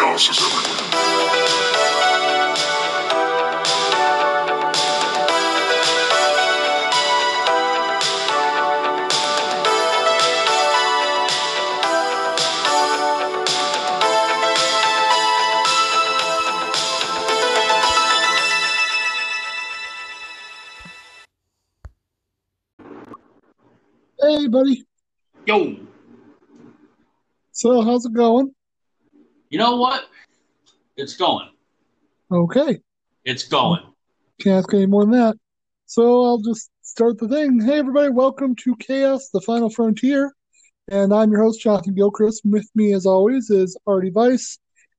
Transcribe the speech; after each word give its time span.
Chaos 0.00 0.30
is 0.30 0.38
everywhere. 0.40 1.90
Hey, 24.18 24.48
buddy. 24.48 24.82
Yo, 25.44 25.76
So, 27.52 27.82
how's 27.82 28.06
it 28.06 28.14
going? 28.14 28.54
You 29.50 29.58
know 29.58 29.76
what? 29.76 30.04
It's 30.96 31.16
going. 31.16 31.48
Okay. 32.30 32.78
It's 33.24 33.42
going. 33.48 33.82
Can't 34.40 34.64
ask 34.64 34.72
any 34.72 34.86
more 34.86 35.02
than 35.02 35.12
that. 35.12 35.36
So, 35.86 36.24
I'll 36.24 36.38
just 36.38 36.70
start 36.82 37.18
the 37.18 37.28
thing. 37.28 37.60
Hey, 37.60 37.78
everybody. 37.78 38.10
Welcome 38.10 38.54
to 38.56 38.76
Chaos, 38.76 39.28
the 39.30 39.40
Final 39.40 39.68
Frontier. 39.68 40.32
And 40.88 41.12
I'm 41.12 41.32
your 41.32 41.42
host, 41.42 41.60
Jonathan 41.60 41.94
Gilchrist. 41.94 42.42
With 42.44 42.68
me, 42.76 42.92
as 42.94 43.06
always, 43.06 43.50
is 43.50 43.76
Artie 43.88 44.12
Weiss. 44.12 44.58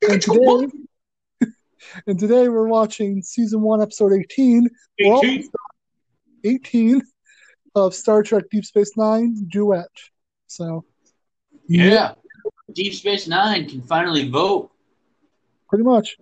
And 0.09 0.21
today, 0.21 0.67
and 2.07 2.19
today 2.19 2.49
we're 2.49 2.67
watching 2.67 3.23
season 3.23 3.61
one, 3.61 3.81
episode 3.81 4.11
18. 4.11 4.69
18. 4.99 5.49
18 6.43 7.01
of 7.75 7.95
Star 7.95 8.21
Trek 8.21 8.43
Deep 8.51 8.65
Space 8.65 8.97
Nine 8.97 9.47
Duet. 9.49 9.87
So, 10.47 10.83
Yeah. 11.67 12.15
Deep 12.73 12.93
Space 12.93 13.27
Nine 13.27 13.67
can 13.69 13.81
finally 13.81 14.29
vote. 14.29 14.71
pretty 15.69 15.83
much. 15.83 16.17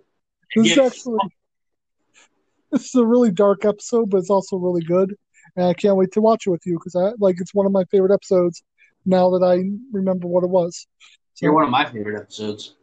This 0.56 0.72
is 0.72 0.78
actually 0.78 1.18
this 2.72 2.86
is 2.86 2.94
a 2.94 3.04
really 3.06 3.30
dark 3.30 3.64
episode, 3.64 4.10
but 4.10 4.18
it's 4.18 4.30
also 4.30 4.56
really 4.56 4.82
good, 4.82 5.14
and 5.56 5.66
I 5.66 5.74
can't 5.74 5.96
wait 5.96 6.12
to 6.12 6.20
watch 6.20 6.46
it 6.46 6.50
with 6.50 6.62
you 6.66 6.74
because 6.78 6.96
I 6.96 7.12
like 7.18 7.36
it's 7.40 7.54
one 7.54 7.66
of 7.66 7.72
my 7.72 7.84
favorite 7.84 8.12
episodes. 8.12 8.62
Now 9.06 9.30
that 9.30 9.44
I 9.44 9.62
remember 9.92 10.26
what 10.28 10.44
it 10.44 10.50
was, 10.50 10.86
so 11.34 11.46
You're 11.46 11.54
one 11.54 11.64
of 11.64 11.70
my 11.70 11.84
favorite 11.90 12.20
episodes. 12.20 12.74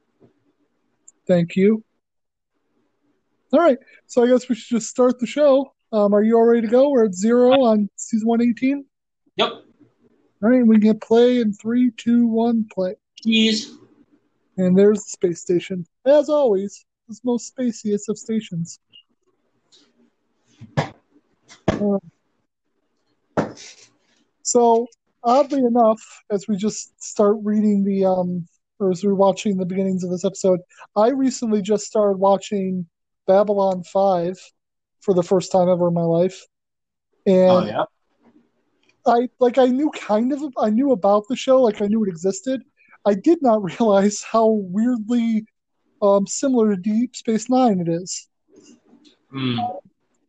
thank 1.28 1.56
you. 1.56 1.84
All 3.54 3.60
right, 3.60 3.78
so 4.08 4.24
I 4.24 4.28
guess 4.28 4.50
we 4.50 4.56
should 4.56 4.78
just 4.78 4.90
start 4.90 5.20
the 5.20 5.28
show. 5.28 5.74
Um, 5.94 6.14
are 6.14 6.24
you 6.24 6.36
all 6.36 6.44
ready 6.46 6.62
to 6.62 6.68
go? 6.68 6.90
We're 6.90 7.06
at 7.06 7.14
zero 7.14 7.52
on 7.64 7.90
season 7.96 8.28
one 8.28 8.42
eighteen. 8.42 8.86
Yep. 9.38 9.50
All 9.50 10.50
right, 10.50 10.66
we 10.66 10.76
can 10.76 10.82
get 10.94 11.02
play 11.02 11.40
in 11.40 11.54
three, 11.54 11.92
two, 11.98 12.28
one, 12.28 12.66
play. 12.74 12.96
Keys. 13.22 13.78
And 14.58 14.78
there's 14.78 15.04
the 15.04 15.10
space 15.10 15.42
station, 15.42 15.86
as 16.06 16.30
always. 16.30 16.86
This 17.08 17.22
most 17.24 17.56
spaciest 17.56 18.10
of 18.10 18.18
stations. 18.18 18.80
Uh, 21.68 22.00
so, 24.42 24.88
oddly 25.24 25.64
enough, 25.64 26.02
as 26.32 26.48
we 26.48 26.58
just 26.58 27.02
start 27.02 27.38
reading 27.44 27.84
the, 27.84 28.06
um, 28.06 28.48
or 28.80 28.92
as 28.92 29.04
we're 29.04 29.14
watching 29.14 29.58
the 29.58 29.66
beginnings 29.66 30.04
of 30.04 30.10
this 30.10 30.26
episode, 30.26 30.60
I 30.96 31.10
recently 31.10 31.62
just 31.62 31.86
started 31.86 32.18
watching 32.18 32.88
Babylon 33.28 33.84
5 33.84 34.38
for 35.02 35.14
the 35.14 35.24
first 35.24 35.52
time 35.52 35.70
ever 35.70 35.88
in 35.90 35.94
my 35.94 36.02
life. 36.02 36.46
And 37.26 37.52
Oh 37.52 37.66
yeah. 37.66 37.84
I 39.06 39.30
like 39.40 39.58
I 39.58 39.68
knew 39.68 39.90
kind 39.92 40.34
of 40.34 40.42
I 40.58 40.70
knew 40.70 40.92
about 40.92 41.28
the 41.30 41.36
show, 41.36 41.62
like 41.62 41.82
I 41.82 41.88
knew 41.88 42.04
it 42.04 42.10
existed. 42.10 42.62
I 43.08 43.14
did 43.14 43.42
not 43.42 43.64
realize 43.80 44.22
how 44.22 44.48
weirdly 44.50 45.46
um, 46.02 46.28
similar 46.28 46.76
to 46.76 46.82
Deep 46.82 47.16
Space 47.16 47.50
Nine 47.50 47.80
it 47.80 47.88
is. 47.88 48.28
Hmm. 49.32 49.58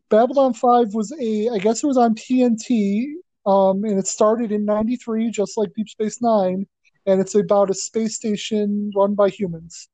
Babylon 0.09 0.55
Five 0.55 0.95
was 0.95 1.13
a 1.21 1.49
I 1.51 1.59
guess 1.59 1.83
it 1.83 1.87
was 1.87 1.99
on 1.99 2.15
TNT, 2.15 3.15
um, 3.47 3.85
and 3.85 3.99
it 3.99 4.07
started 4.07 4.53
in 4.53 4.65
'93, 4.65 5.31
just 5.31 5.59
like 5.59 5.71
Deep 5.77 5.89
Space 5.89 6.23
Nine, 6.23 6.67
and 7.07 7.21
it's 7.21 7.35
about 7.35 7.71
a 7.71 7.75
space 7.75 8.15
station 8.15 8.91
run 8.97 9.15
by 9.15 9.29
humans. 9.29 9.89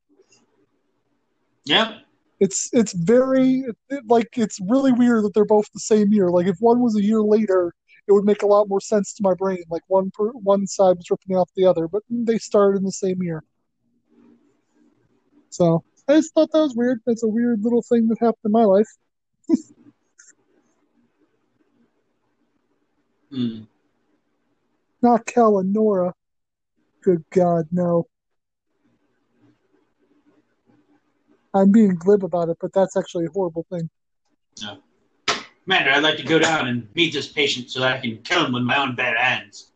Yeah. 1.64 1.98
It's 2.40 2.68
it's 2.72 2.92
very 2.92 3.64
it, 3.88 4.06
like 4.06 4.36
it's 4.36 4.60
really 4.68 4.92
weird 4.92 5.24
that 5.24 5.32
they're 5.34 5.44
both 5.44 5.72
the 5.72 5.80
same 5.80 6.12
year. 6.12 6.28
Like 6.28 6.46
if 6.46 6.58
one 6.60 6.80
was 6.80 6.96
a 6.96 7.02
year 7.02 7.22
later, 7.22 7.72
it 8.06 8.12
would 8.12 8.24
make 8.24 8.42
a 8.42 8.46
lot 8.46 8.68
more 8.68 8.80
sense 8.80 9.14
to 9.14 9.22
my 9.22 9.34
brain. 9.34 9.64
Like 9.70 9.82
one 9.88 10.10
per, 10.10 10.30
one 10.30 10.66
side 10.66 10.96
was 10.96 11.10
ripping 11.10 11.36
off 11.36 11.50
the 11.56 11.66
other, 11.66 11.88
but 11.88 12.02
they 12.10 12.38
started 12.38 12.78
in 12.78 12.84
the 12.84 12.92
same 12.92 13.22
year. 13.22 13.42
So 15.50 15.84
I 16.08 16.14
just 16.14 16.34
thought 16.34 16.50
that 16.52 16.58
was 16.58 16.74
weird. 16.76 17.00
That's 17.06 17.22
a 17.22 17.28
weird 17.28 17.62
little 17.62 17.82
thing 17.82 18.08
that 18.08 18.18
happened 18.20 18.44
in 18.44 18.52
my 18.52 18.64
life. 18.64 18.88
Hmm. 23.30 23.62
Not 25.02 25.26
Kalla-Nohra. 25.26 26.12
Good 27.02 27.24
God, 27.30 27.64
no. 27.72 28.06
I'm 31.52 31.72
being 31.72 31.96
glib 31.96 32.24
about 32.24 32.48
it, 32.48 32.58
but 32.60 32.72
that's 32.72 32.96
actually 32.96 33.26
a 33.26 33.30
horrible 33.30 33.66
thing. 33.70 33.90
Commander, 35.64 35.92
I'd 35.92 36.02
like 36.02 36.18
to 36.18 36.22
go 36.22 36.38
down 36.38 36.68
and 36.68 36.86
meet 36.94 37.12
this 37.12 37.28
patient 37.28 37.70
so 37.70 37.80
that 37.80 37.96
I 37.96 38.00
can 38.00 38.18
kill 38.18 38.44
him 38.44 38.52
with 38.52 38.62
my 38.62 38.76
own 38.76 38.94
bare 38.94 39.16
hands. 39.16 39.72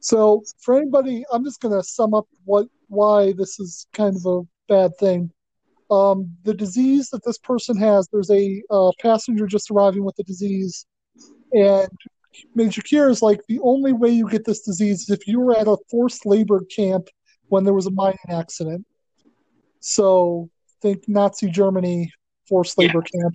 So 0.00 0.42
for 0.60 0.76
anybody, 0.76 1.24
I'm 1.32 1.44
just 1.44 1.60
gonna 1.60 1.82
sum 1.82 2.14
up 2.14 2.26
what 2.44 2.66
why 2.88 3.32
this 3.32 3.60
is 3.60 3.86
kind 3.92 4.16
of 4.16 4.26
a 4.26 4.42
bad 4.68 4.96
thing. 4.98 5.30
Um, 5.90 6.34
the 6.44 6.54
disease 6.54 7.10
that 7.10 7.24
this 7.24 7.38
person 7.38 7.76
has, 7.76 8.08
there's 8.10 8.30
a 8.30 8.62
uh, 8.70 8.90
passenger 9.00 9.46
just 9.46 9.70
arriving 9.70 10.04
with 10.04 10.16
the 10.16 10.24
disease, 10.24 10.86
and 11.52 11.88
Major 12.54 12.82
Kira 12.82 13.10
is 13.10 13.22
like 13.22 13.40
the 13.48 13.60
only 13.60 13.92
way 13.92 14.10
you 14.10 14.28
get 14.28 14.44
this 14.44 14.60
disease 14.60 15.02
is 15.02 15.10
if 15.10 15.26
you 15.26 15.40
were 15.40 15.56
at 15.56 15.68
a 15.68 15.76
forced 15.90 16.26
labor 16.26 16.64
camp 16.74 17.08
when 17.48 17.64
there 17.64 17.74
was 17.74 17.86
a 17.86 17.90
mining 17.90 18.18
accident. 18.28 18.86
So 19.80 20.48
think 20.80 21.08
Nazi 21.08 21.48
Germany 21.50 22.12
forced 22.48 22.78
labor 22.78 23.02
camp. 23.02 23.34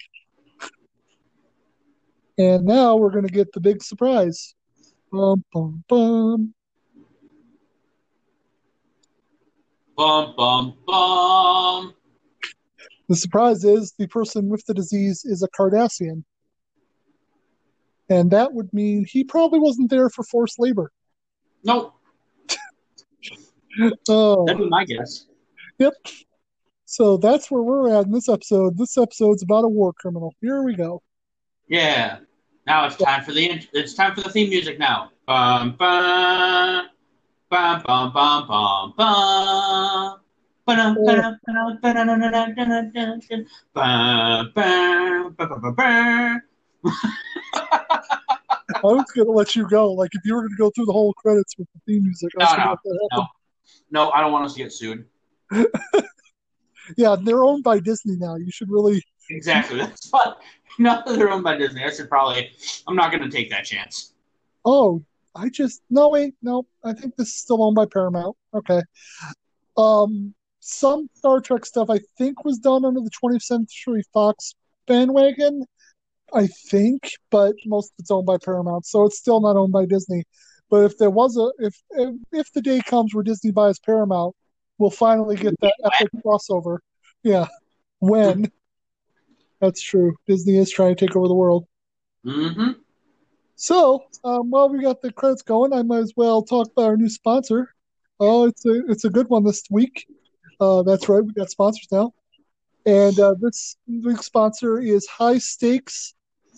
And 2.38 2.66
now 2.66 2.96
we're 2.96 3.12
gonna 3.12 3.28
get 3.28 3.52
the 3.54 3.60
big 3.60 3.84
surprise. 3.84 4.56
Bum 5.12 5.44
bum 5.52 5.84
bum. 5.90 6.54
Bum 9.98 10.34
bum 10.38 10.78
bum. 10.88 11.94
The 13.10 13.16
surprise 13.16 13.64
is 13.66 13.94
the 13.98 14.08
person 14.08 14.48
with 14.50 14.64
the 14.66 14.74
disease 14.74 15.26
is 15.26 15.42
a 15.44 15.50
Cardassian. 15.50 16.24
And 18.08 18.32
that 18.32 18.54
would 18.54 18.72
mean 18.74 19.06
he 19.08 19.24
probably 19.24 19.60
wasn't 19.60 19.90
there 19.90 20.10
for 20.10 20.24
forced 20.24 20.60
labor. 20.60 20.92
Nope. 21.64 21.96
Oh, 24.10 24.46
That'd 24.46 24.64
be 24.64 24.68
my 24.68 24.84
guess. 24.84 25.26
yep. 25.78 25.94
So 26.92 27.18
that's 27.18 27.52
where 27.52 27.62
we're 27.62 27.96
at 27.96 28.08
in 28.08 28.12
this 28.12 28.28
episode. 28.28 28.76
This 28.76 28.98
episode's 28.98 29.44
about 29.44 29.64
a 29.64 29.68
war 29.68 29.94
criminal. 29.94 30.34
Here 30.42 30.64
we 30.64 30.74
go. 30.74 31.04
Yeah. 31.68 32.18
Now 32.66 32.88
it's 32.88 32.96
time 32.96 33.24
for 33.24 33.32
the 33.32 33.62
it's 33.74 33.94
time 33.94 34.16
for 34.16 34.22
the 34.22 34.32
theme 34.32 34.50
music 34.50 34.80
now. 34.80 35.12
Bum 35.28 35.76
bum 35.78 36.88
bum 37.48 37.84
bum 37.86 38.12
bum 38.12 38.48
bum 38.48 38.94
bum. 38.98 40.16
I 40.66 40.82
was 48.82 49.06
to 49.14 49.24
let 49.26 49.56
you 49.56 49.70
go. 49.70 49.92
Like, 49.94 50.10
if 50.14 50.22
you 50.26 50.34
were 50.36 50.42
to 50.50 50.56
go 50.58 50.72
through 50.72 50.86
the 50.86 50.94
whole 50.94 51.14
credits 51.14 51.56
with 51.56 51.68
the 51.76 51.82
theme 51.86 52.04
music, 52.06 52.32
I 52.40 52.44
was 52.44 52.50
No, 52.52 52.58
gonna 52.58 52.66
no, 52.66 52.72
let 52.72 52.80
that 52.84 53.10
happen. 53.12 53.28
No, 53.92 54.06
no, 54.06 54.12
I 54.12 54.22
don't 54.22 54.32
want 54.32 54.46
us 54.46 54.54
to 54.54 54.58
get 54.58 54.74
sued. 54.74 55.06
Yeah, 56.98 57.16
they're 57.22 57.44
owned 57.44 57.64
by 57.64 57.80
Disney 57.80 58.16
now. 58.18 58.36
You 58.36 58.52
should 58.52 58.70
really. 58.70 59.04
Exactly. 59.30 59.78
That's 59.78 60.10
fine. 60.10 60.34
Not 60.78 61.06
that 61.06 61.18
they're 61.18 61.30
owned 61.30 61.44
by 61.44 61.58
Disney. 61.58 61.84
I 61.84 61.92
should 61.92 62.10
probably. 62.10 62.52
I'm 62.88 62.96
not 62.96 63.12
going 63.12 63.24
to 63.24 63.30
take 63.30 63.50
that 63.52 63.66
chance. 63.66 64.14
Oh, 64.66 65.04
I 65.36 65.50
just 65.50 65.82
no 65.90 66.10
wait 66.10 66.36
no. 66.42 66.66
I 66.84 66.94
think 66.94 67.16
this 67.16 67.30
is 67.30 67.36
still 67.36 67.64
owned 67.64 67.76
by 67.76 67.86
Paramount. 67.86 68.36
Okay. 68.54 68.82
Um, 69.78 70.34
some 70.60 71.10
Star 71.14 71.40
Trek 71.40 71.66
stuff 71.66 71.90
I 71.90 72.00
think 72.18 72.44
was 72.44 72.60
done 72.60 72.86
under 72.86 73.00
the 73.02 73.12
20th 73.24 73.44
Century 73.44 74.04
Fox 74.14 74.54
bandwagon. 74.88 75.66
I 76.34 76.48
think, 76.48 77.12
but 77.32 77.56
most 77.66 77.88
of 77.92 77.96
it's 78.00 78.12
owned 78.12 78.28
by 78.28 78.38
Paramount, 78.38 78.86
so 78.86 79.06
it's 79.06 79.18
still 79.18 79.42
not 79.42 79.56
owned 79.56 79.72
by 79.72 79.86
Disney. 79.86 80.24
But 80.70 80.84
if 80.86 80.98
there 80.98 81.10
was 81.10 81.38
a 81.38 81.52
if 81.66 81.76
if, 81.92 82.16
if 82.32 82.52
the 82.54 82.62
day 82.62 82.82
comes 82.86 83.16
where 83.16 83.24
Disney 83.24 83.52
buys 83.52 83.80
Paramount, 83.80 84.36
we'll 84.80 84.90
finally 84.90 85.36
get 85.36 85.54
that 85.62 85.74
epic 85.84 86.10
crossover. 86.26 86.80
Yeah, 87.24 87.48
when. 88.00 88.52
That's 89.62 89.82
true. 89.82 90.16
Disney 90.26 90.58
is 90.58 90.72
trying 90.72 90.96
to 90.96 91.06
take 91.06 91.18
over 91.18 91.28
the 91.28 91.36
world. 91.36 91.68
Mm-hmm. 92.26 92.72
So, 93.58 94.06
um, 94.24 94.50
while 94.50 94.70
we 94.70 94.82
got 94.82 95.02
the 95.02 95.12
credits 95.12 95.42
going, 95.42 95.74
I 95.74 95.82
might 95.82 96.00
as 96.00 96.14
well 96.16 96.42
talk 96.44 96.72
about 96.72 96.86
our 96.86 96.98
new 96.98 97.10
sponsor. 97.10 97.76
Oh, 98.22 98.48
it's 98.48 98.66
a 98.66 98.86
it's 98.88 99.04
a 99.04 99.10
good 99.10 99.30
one 99.30 99.44
this 99.44 99.64
week. 99.70 100.08
Uh, 100.62 100.84
that's 100.84 101.10
right, 101.10 101.24
we 101.24 101.34
got 101.34 101.50
sponsors 101.50 101.88
now, 101.92 102.14
and 102.86 103.20
uh, 103.20 103.36
this 103.40 103.76
week's 103.88 104.26
sponsor 104.26 104.80
is 104.80 105.06
High 105.08 105.38
Stakes 105.38 106.14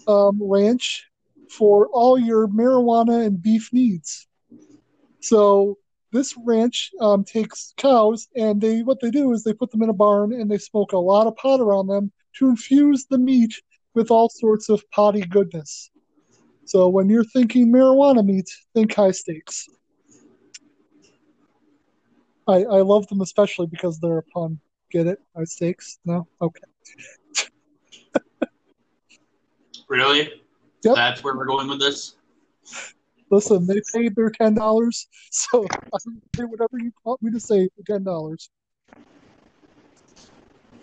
um, 0.08 0.38
Ranch 0.40 1.08
for 1.50 1.88
all 1.88 2.20
your 2.20 2.48
marijuana 2.48 3.26
and 3.26 3.42
beef 3.42 3.74
needs. 3.74 4.28
So 5.22 5.78
this 6.12 6.36
ranch 6.38 6.92
um, 7.00 7.24
takes 7.24 7.74
cows, 7.78 8.28
and 8.36 8.60
they 8.60 8.84
what 8.84 9.00
they 9.00 9.12
do 9.12 9.32
is 9.34 9.44
they 9.44 9.54
put 9.54 9.72
them 9.72 9.82
in 9.82 9.90
a 9.90 9.94
barn 9.94 10.34
and 10.34 10.50
they 10.50 10.58
smoke 10.58 10.92
a 10.92 10.98
lot 10.98 11.28
of 11.28 11.36
pot 11.38 11.60
around 11.60 11.88
them 11.88 12.12
to 12.38 12.50
infuse 12.50 13.06
the 13.06 13.18
meat 13.18 13.54
with 13.94 14.12
all 14.12 14.30
sorts 14.30 14.70
of 14.70 14.84
potty 14.92 15.22
goodness. 15.22 15.90
So 16.66 16.88
when 16.88 17.10
you're 17.10 17.24
thinking 17.24 17.72
marijuana 17.72 18.26
meat, 18.26 18.50
think 18.74 18.94
high 18.94 19.12
stakes. 19.12 19.68
I, 22.48 22.64
I 22.64 22.82
love 22.82 23.08
them 23.08 23.22
especially 23.22 23.68
because 23.68 24.00
they're 24.00 24.20
a 24.20 24.24
pun. 24.24 24.60
Get 24.92 25.08
it? 25.08 25.20
High 25.36 25.44
stakes? 25.46 26.00
No? 26.06 26.28
Okay. 26.42 26.64
Really? 29.90 30.42
Yep. 30.86 30.96
That's 30.96 31.22
where 31.22 31.36
we're 31.36 31.44
going 31.44 31.68
with 31.68 31.82
this. 31.82 32.16
Listen, 33.32 33.66
they 33.66 33.82
paid 33.94 34.14
their 34.16 34.30
ten 34.30 34.54
dollars, 34.54 35.08
so 35.32 35.66
I 35.72 35.98
can 36.04 36.22
say 36.36 36.44
whatever 36.44 36.78
you 36.78 36.92
want 37.06 37.24
me 37.24 37.32
to 37.32 37.40
say 37.40 37.70
for 37.76 37.84
ten 37.88 38.04
dollars. 38.04 38.50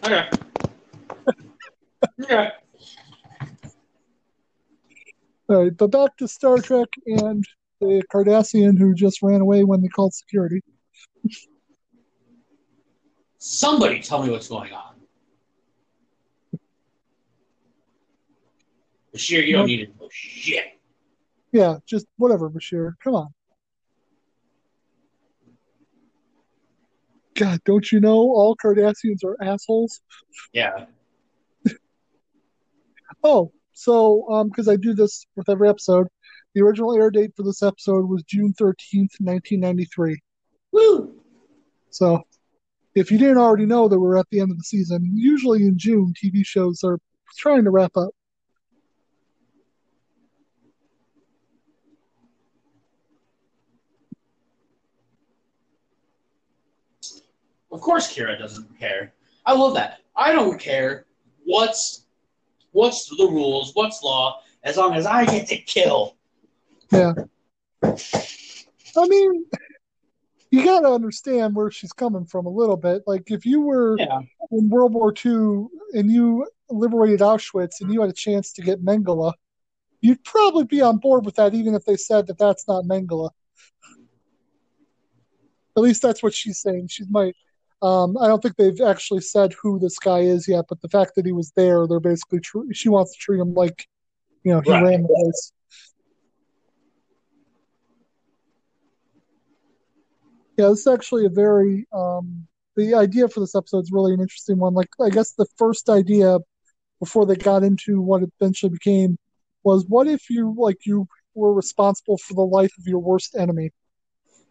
Okay. 0.02 0.30
okay. 2.22 2.50
All 5.50 5.62
right, 5.64 5.76
but 5.76 5.90
back 5.90 6.16
to 6.16 6.28
Star 6.28 6.58
Trek 6.58 6.88
and 7.06 7.44
the 7.80 8.02
Cardassian 8.12 8.78
who 8.78 8.94
just 8.94 9.22
ran 9.22 9.40
away 9.40 9.64
when 9.64 9.82
they 9.82 9.88
called 9.88 10.14
security. 10.14 10.60
Somebody 13.38 14.00
tell 14.00 14.22
me 14.22 14.30
what's 14.30 14.48
going 14.48 14.72
on. 14.72 14.94
Bashir, 19.14 19.46
you 19.46 19.52
don't 19.52 19.66
need 19.66 19.86
to 19.86 20.00
know 20.00 20.08
shit. 20.10 20.77
Yeah, 21.52 21.78
just 21.86 22.06
whatever, 22.16 22.50
Bashir. 22.50 22.92
Come 23.02 23.14
on. 23.14 23.28
God, 27.34 27.60
don't 27.64 27.90
you 27.92 28.00
know 28.00 28.16
all 28.16 28.56
Cardassians 28.56 29.24
are 29.24 29.36
assholes? 29.42 30.00
Yeah. 30.52 30.86
Oh, 33.24 33.50
so 33.72 34.30
um, 34.30 34.48
because 34.48 34.68
I 34.68 34.76
do 34.76 34.94
this 34.94 35.26
with 35.34 35.48
every 35.48 35.68
episode, 35.68 36.06
the 36.54 36.60
original 36.60 36.96
air 36.96 37.10
date 37.10 37.32
for 37.36 37.42
this 37.42 37.64
episode 37.64 38.08
was 38.08 38.22
June 38.22 38.52
thirteenth, 38.52 39.10
nineteen 39.18 39.58
ninety 39.58 39.86
three. 39.86 40.20
Woo! 40.70 41.20
So, 41.90 42.22
if 42.94 43.10
you 43.10 43.18
didn't 43.18 43.38
already 43.38 43.66
know 43.66 43.88
that 43.88 43.98
we're 43.98 44.16
at 44.16 44.26
the 44.30 44.40
end 44.40 44.52
of 44.52 44.58
the 44.58 44.62
season, 44.62 45.10
usually 45.14 45.64
in 45.64 45.78
June, 45.78 46.12
TV 46.14 46.46
shows 46.46 46.84
are 46.84 46.98
trying 47.38 47.64
to 47.64 47.70
wrap 47.70 47.96
up. 47.96 48.10
Of 57.70 57.80
course 57.80 58.14
Kira 58.14 58.38
doesn't 58.38 58.78
care. 58.78 59.12
I 59.44 59.54
love 59.54 59.74
that. 59.74 60.00
I 60.16 60.32
don't 60.32 60.58
care 60.58 61.06
what's 61.44 62.06
what's 62.72 63.08
the 63.08 63.26
rules, 63.26 63.72
what's 63.74 64.02
law, 64.02 64.40
as 64.62 64.76
long 64.76 64.94
as 64.94 65.06
I 65.06 65.24
get 65.24 65.46
to 65.48 65.56
kill. 65.56 66.16
Yeah. 66.92 67.14
I 67.82 69.06
mean, 69.06 69.46
you 70.50 70.64
got 70.64 70.80
to 70.80 70.88
understand 70.88 71.54
where 71.54 71.70
she's 71.70 71.92
coming 71.92 72.24
from 72.24 72.46
a 72.46 72.50
little 72.50 72.76
bit. 72.76 73.02
Like, 73.06 73.30
if 73.30 73.46
you 73.46 73.60
were 73.62 73.96
Yeah. 73.98 74.20
in 74.50 74.68
World 74.68 74.92
War 74.92 75.12
II 75.12 75.66
and 75.94 76.10
you 76.10 76.46
liberated 76.68 77.20
Auschwitz 77.20 77.80
and 77.80 77.92
you 77.92 78.00
had 78.00 78.10
a 78.10 78.14
chance 78.14 78.52
to 78.52 78.62
get 78.62 78.84
Mengele, 78.84 79.32
you'd 80.00 80.22
probably 80.24 80.64
be 80.64 80.80
on 80.82 80.98
board 80.98 81.24
with 81.24 81.36
that, 81.36 81.54
even 81.54 81.74
if 81.74 81.84
they 81.84 81.96
said 81.96 82.26
that 82.26 82.38
that's 82.38 82.68
not 82.68 82.84
Mengele. 82.84 83.30
At 85.76 85.82
least 85.82 86.02
that's 86.02 86.22
what 86.22 86.34
she's 86.34 86.60
saying. 86.60 86.88
She 86.88 87.04
might. 87.08 87.34
Um, 87.80 88.18
I 88.18 88.26
don't 88.26 88.42
think 88.42 88.56
they've 88.56 88.80
actually 88.80 89.20
said 89.20 89.52
who 89.62 89.78
this 89.78 89.98
guy 89.98 90.20
is 90.20 90.48
yet, 90.48 90.64
but 90.68 90.80
the 90.82 90.88
fact 90.88 91.12
that 91.14 91.26
he 91.26 91.32
was 91.32 91.52
there, 91.54 91.86
they're 91.86 92.00
basically 92.00 92.40
tr- 92.40 92.72
she 92.72 92.88
wants 92.88 93.12
to 93.12 93.18
treat 93.18 93.38
him 93.40 93.54
like, 93.54 93.86
you 94.42 94.52
know, 94.52 94.60
he 94.60 94.72
Right. 94.72 94.82
ran 94.82 95.02
the 95.02 95.08
place. 95.08 95.52
Yeah, 100.56 100.70
this 100.70 100.80
is 100.80 100.86
actually 100.88 101.24
a 101.24 101.30
very 101.30 101.86
um, 101.92 102.48
the 102.74 102.94
idea 102.94 103.28
for 103.28 103.38
this 103.40 103.54
episode 103.54 103.80
is 103.80 103.92
really 103.92 104.12
an 104.14 104.20
interesting 104.20 104.58
one. 104.58 104.74
Like, 104.74 104.88
I 105.00 105.10
guess 105.10 105.32
the 105.32 105.46
first 105.56 105.88
idea 105.88 106.38
before 106.98 107.26
they 107.26 107.36
got 107.36 107.62
into 107.62 108.00
what 108.00 108.22
it 108.22 108.32
eventually 108.40 108.70
became 108.70 109.18
was, 109.62 109.84
what 109.86 110.08
if 110.08 110.28
you 110.30 110.54
like 110.58 110.84
you 110.84 111.06
were 111.34 111.52
responsible 111.52 112.18
for 112.18 112.34
the 112.34 112.42
life 112.42 112.72
of 112.78 112.86
your 112.86 112.98
worst 112.98 113.36
enemy? 113.36 113.70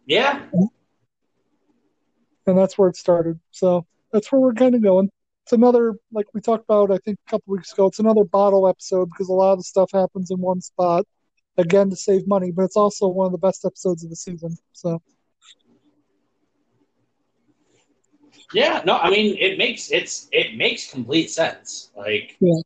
Yeah. 0.06 0.42
And 2.48 2.58
that's 2.58 2.76
where 2.78 2.88
it 2.88 2.96
started. 2.96 3.38
So 3.52 3.86
that's 4.12 4.30
where 4.32 4.40
we're 4.40 4.54
kind 4.54 4.74
of 4.74 4.82
going. 4.82 5.10
It's 5.44 5.52
another, 5.52 5.94
like 6.12 6.26
we 6.34 6.40
talked 6.40 6.64
about, 6.64 6.90
I 6.90 6.98
think 6.98 7.18
a 7.26 7.30
couple 7.30 7.52
weeks 7.52 7.72
ago. 7.72 7.86
It's 7.86 8.00
another 8.00 8.24
bottle 8.24 8.68
episode 8.68 9.06
because 9.10 9.28
a 9.28 9.32
lot 9.32 9.52
of 9.52 9.58
the 9.58 9.64
stuff 9.64 9.90
happens 9.92 10.30
in 10.30 10.38
one 10.40 10.60
spot, 10.60 11.06
again 11.56 11.90
to 11.90 11.96
save 11.96 12.26
money. 12.26 12.50
But 12.50 12.64
it's 12.64 12.76
also 12.76 13.08
one 13.08 13.26
of 13.26 13.32
the 13.32 13.38
best 13.38 13.64
episodes 13.64 14.04
of 14.04 14.10
the 14.10 14.16
season. 14.16 14.56
So 14.72 15.00
Yeah. 18.52 18.82
No, 18.84 18.96
I 18.98 19.10
mean 19.10 19.36
it 19.38 19.58
makes 19.58 19.90
it's 19.90 20.28
it 20.32 20.56
makes 20.56 20.90
complete 20.90 21.30
sense. 21.30 21.90
Like 21.96 22.36
Yeah. 22.40 22.60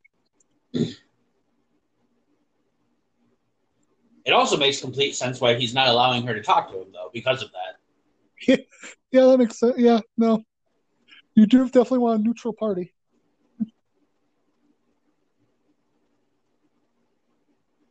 It 4.25 4.31
also 4.31 4.55
makes 4.57 4.79
complete 4.79 5.15
sense 5.15 5.41
why 5.41 5.55
he's 5.55 5.73
not 5.73 5.87
allowing 5.89 6.25
her 6.27 6.33
to 6.33 6.41
talk 6.41 6.71
to 6.71 6.81
him 6.81 6.87
though, 6.93 7.09
because 7.13 7.43
of 7.43 7.51
that. 7.51 7.82
yeah, 9.11 9.25
that 9.25 9.37
makes 9.37 9.59
sense. 9.59 9.75
Yeah, 9.77 9.99
no, 10.17 10.43
you 11.35 11.45
do 11.45 11.65
definitely 11.65 11.99
want 11.99 12.21
a 12.21 12.23
neutral 12.23 12.53
party. 12.53 12.93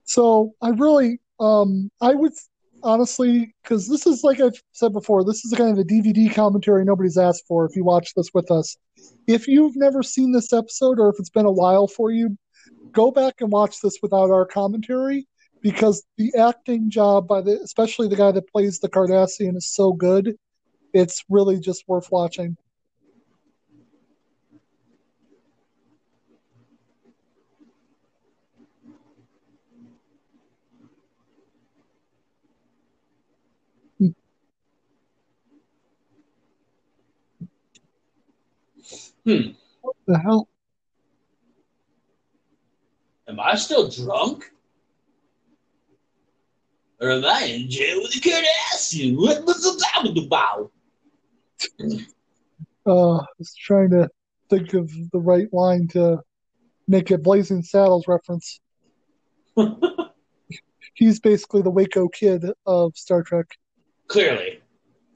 So 0.04 0.52
I 0.60 0.70
really, 0.70 1.20
um, 1.40 1.90
I 2.00 2.14
would 2.14 2.32
honestly, 2.82 3.54
because 3.62 3.88
this 3.88 4.06
is 4.06 4.22
like 4.22 4.40
I've 4.40 4.60
said 4.72 4.92
before, 4.92 5.24
this 5.24 5.44
is 5.44 5.54
kind 5.56 5.72
of 5.72 5.78
a 5.78 5.88
DVD 5.88 6.32
commentary 6.34 6.84
nobody's 6.84 7.16
asked 7.16 7.44
for. 7.46 7.64
If 7.64 7.76
you 7.76 7.84
watch 7.84 8.12
this 8.14 8.28
with 8.34 8.50
us, 8.50 8.76
if 9.26 9.48
you've 9.48 9.76
never 9.76 10.02
seen 10.02 10.32
this 10.32 10.52
episode 10.52 10.98
or 10.98 11.08
if 11.08 11.16
it's 11.18 11.30
been 11.30 11.46
a 11.46 11.52
while 11.52 11.88
for 11.88 12.10
you, 12.10 12.36
go 12.92 13.10
back 13.10 13.40
and 13.40 13.50
watch 13.50 13.80
this 13.80 13.98
without 14.02 14.30
our 14.30 14.44
commentary 14.44 15.26
because 15.62 16.04
the 16.18 16.34
acting 16.38 16.90
job 16.90 17.28
by 17.28 17.40
the, 17.40 17.60
especially 17.62 18.08
the 18.08 18.16
guy 18.16 18.32
that 18.32 18.50
plays 18.50 18.80
the 18.80 18.88
Cardassian, 18.88 19.56
is 19.56 19.72
so 19.72 19.92
good. 19.92 20.36
It's 20.92 21.24
really 21.28 21.60
just 21.60 21.84
worth 21.88 22.10
watching. 22.10 22.56
Hmm. 39.24 39.52
What 39.82 39.96
the 40.06 40.18
hell? 40.18 40.48
Am 43.28 43.38
I 43.38 43.54
still 43.54 43.88
drunk? 43.88 44.51
Or 47.02 47.10
am 47.10 47.24
I 47.24 47.42
in 47.46 47.68
jail 47.68 48.00
with 48.00 48.14
a 48.14 48.20
Cardassian? 48.20 49.16
What 49.16 49.44
was 49.44 49.62
the 49.64 50.22
about? 50.24 50.70
Uh, 52.86 53.16
I 53.16 53.26
was 53.38 53.54
trying 53.56 53.90
to 53.90 54.08
think 54.48 54.72
of 54.74 54.88
the 55.10 55.18
right 55.18 55.52
line 55.52 55.88
to 55.88 56.20
make 56.86 57.10
a 57.10 57.18
Blazing 57.18 57.64
Saddles 57.64 58.06
reference. 58.06 58.60
He's 60.94 61.18
basically 61.18 61.62
the 61.62 61.70
Waco 61.70 62.06
kid 62.08 62.44
of 62.66 62.96
Star 62.96 63.24
Trek. 63.24 63.46
Clearly. 64.06 64.60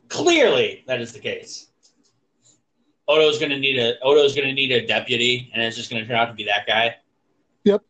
Clearly 0.09 0.83
that 0.89 1.01
is 1.01 1.13
the 1.13 1.21
case. 1.21 1.69
Odo's 3.07 3.39
gonna 3.39 3.59
need 3.59 3.79
a 3.79 3.95
Odo's 4.03 4.35
gonna 4.35 4.53
need 4.53 4.73
a 4.73 4.85
deputy, 4.85 5.51
and 5.55 5.63
it's 5.63 5.77
just 5.77 5.91
gonna 5.91 6.05
turn 6.05 6.17
out 6.17 6.27
to 6.27 6.35
be 6.35 6.45
that 6.45 6.67
guy. 6.67 6.97
Yep. 7.65 7.83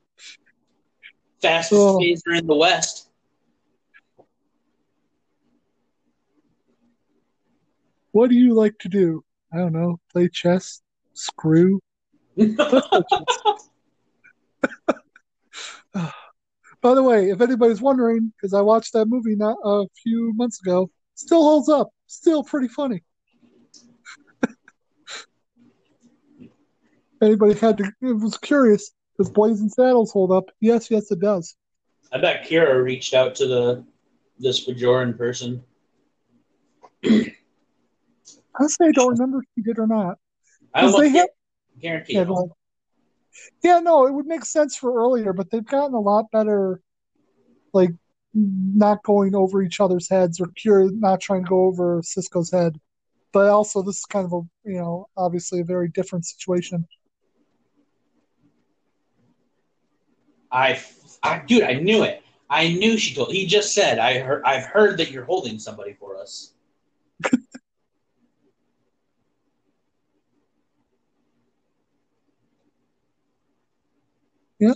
Fastest 1.40 1.80
Oh. 1.80 1.98
phaser 1.98 2.38
in 2.38 2.46
the 2.46 2.54
West. 2.54 3.05
What 8.16 8.30
do 8.30 8.34
you 8.34 8.54
like 8.54 8.78
to 8.78 8.88
do? 8.88 9.22
I 9.52 9.58
don't 9.58 9.74
know. 9.74 10.00
Play 10.10 10.30
chess? 10.30 10.80
Screw? 11.12 11.80
By 12.38 12.54
the 16.94 17.02
way, 17.02 17.28
if 17.28 17.42
anybody's 17.42 17.82
wondering, 17.82 18.32
because 18.34 18.54
I 18.54 18.62
watched 18.62 18.94
that 18.94 19.04
movie 19.04 19.36
not 19.36 19.58
a 19.62 19.84
few 20.02 20.32
months 20.34 20.62
ago, 20.62 20.88
Still 21.14 21.42
holds 21.42 21.68
up. 21.68 21.90
Still 22.06 22.42
pretty 22.42 22.68
funny. 22.68 23.02
Anybody 27.22 27.52
had 27.52 27.76
to 27.76 27.92
was 28.00 28.38
curious. 28.38 28.92
Does 29.18 29.28
Blazing 29.28 29.68
Saddles 29.68 30.10
hold 30.10 30.32
up? 30.32 30.50
Yes, 30.60 30.90
yes, 30.90 31.10
it 31.10 31.20
does. 31.20 31.54
I 32.12 32.18
bet 32.18 32.46
Kira 32.46 32.82
reached 32.82 33.12
out 33.12 33.34
to 33.34 33.46
the 33.46 33.84
this 34.38 34.66
Bajoran 34.66 35.18
person. 35.18 35.62
Honestly, 38.58 38.88
I 38.88 38.92
don't 38.92 39.12
remember 39.12 39.38
if 39.38 39.48
he 39.54 39.62
did 39.62 39.78
or 39.78 39.86
not. 39.86 40.18
I 40.74 40.82
almost 40.82 41.12
they 41.12 41.26
guarantee. 41.80 42.14
Yeah, 42.14 42.24
you. 42.24 42.52
yeah, 43.62 43.80
no, 43.80 44.06
it 44.06 44.12
would 44.12 44.26
make 44.26 44.44
sense 44.44 44.76
for 44.76 44.94
earlier, 44.94 45.32
but 45.32 45.50
they've 45.50 45.64
gotten 45.64 45.94
a 45.94 46.00
lot 46.00 46.30
better, 46.30 46.80
like 47.72 47.90
not 48.34 49.02
going 49.02 49.34
over 49.34 49.62
each 49.62 49.80
other's 49.80 50.08
heads 50.08 50.40
or 50.40 50.48
not 50.64 51.20
trying 51.20 51.44
to 51.44 51.48
go 51.48 51.64
over 51.64 52.02
Sisko's 52.02 52.50
head. 52.50 52.78
But 53.32 53.50
also, 53.50 53.82
this 53.82 53.98
is 53.98 54.04
kind 54.04 54.24
of 54.24 54.32
a 54.32 54.68
you 54.68 54.78
know 54.78 55.08
obviously 55.16 55.60
a 55.60 55.64
very 55.64 55.88
different 55.88 56.24
situation. 56.24 56.86
I, 60.50 60.80
I, 61.22 61.42
dude, 61.46 61.64
I 61.64 61.74
knew 61.74 62.02
it. 62.04 62.22
I 62.48 62.72
knew 62.72 62.96
she 62.96 63.14
told. 63.14 63.32
He 63.32 63.46
just 63.46 63.74
said, 63.74 63.98
"I 63.98 64.20
heard. 64.20 64.42
I've 64.44 64.64
heard 64.64 64.98
that 64.98 65.10
you're 65.10 65.24
holding 65.24 65.58
somebody 65.58 65.92
for 65.94 66.16
us." 66.16 66.52
Yeah. 74.58 74.72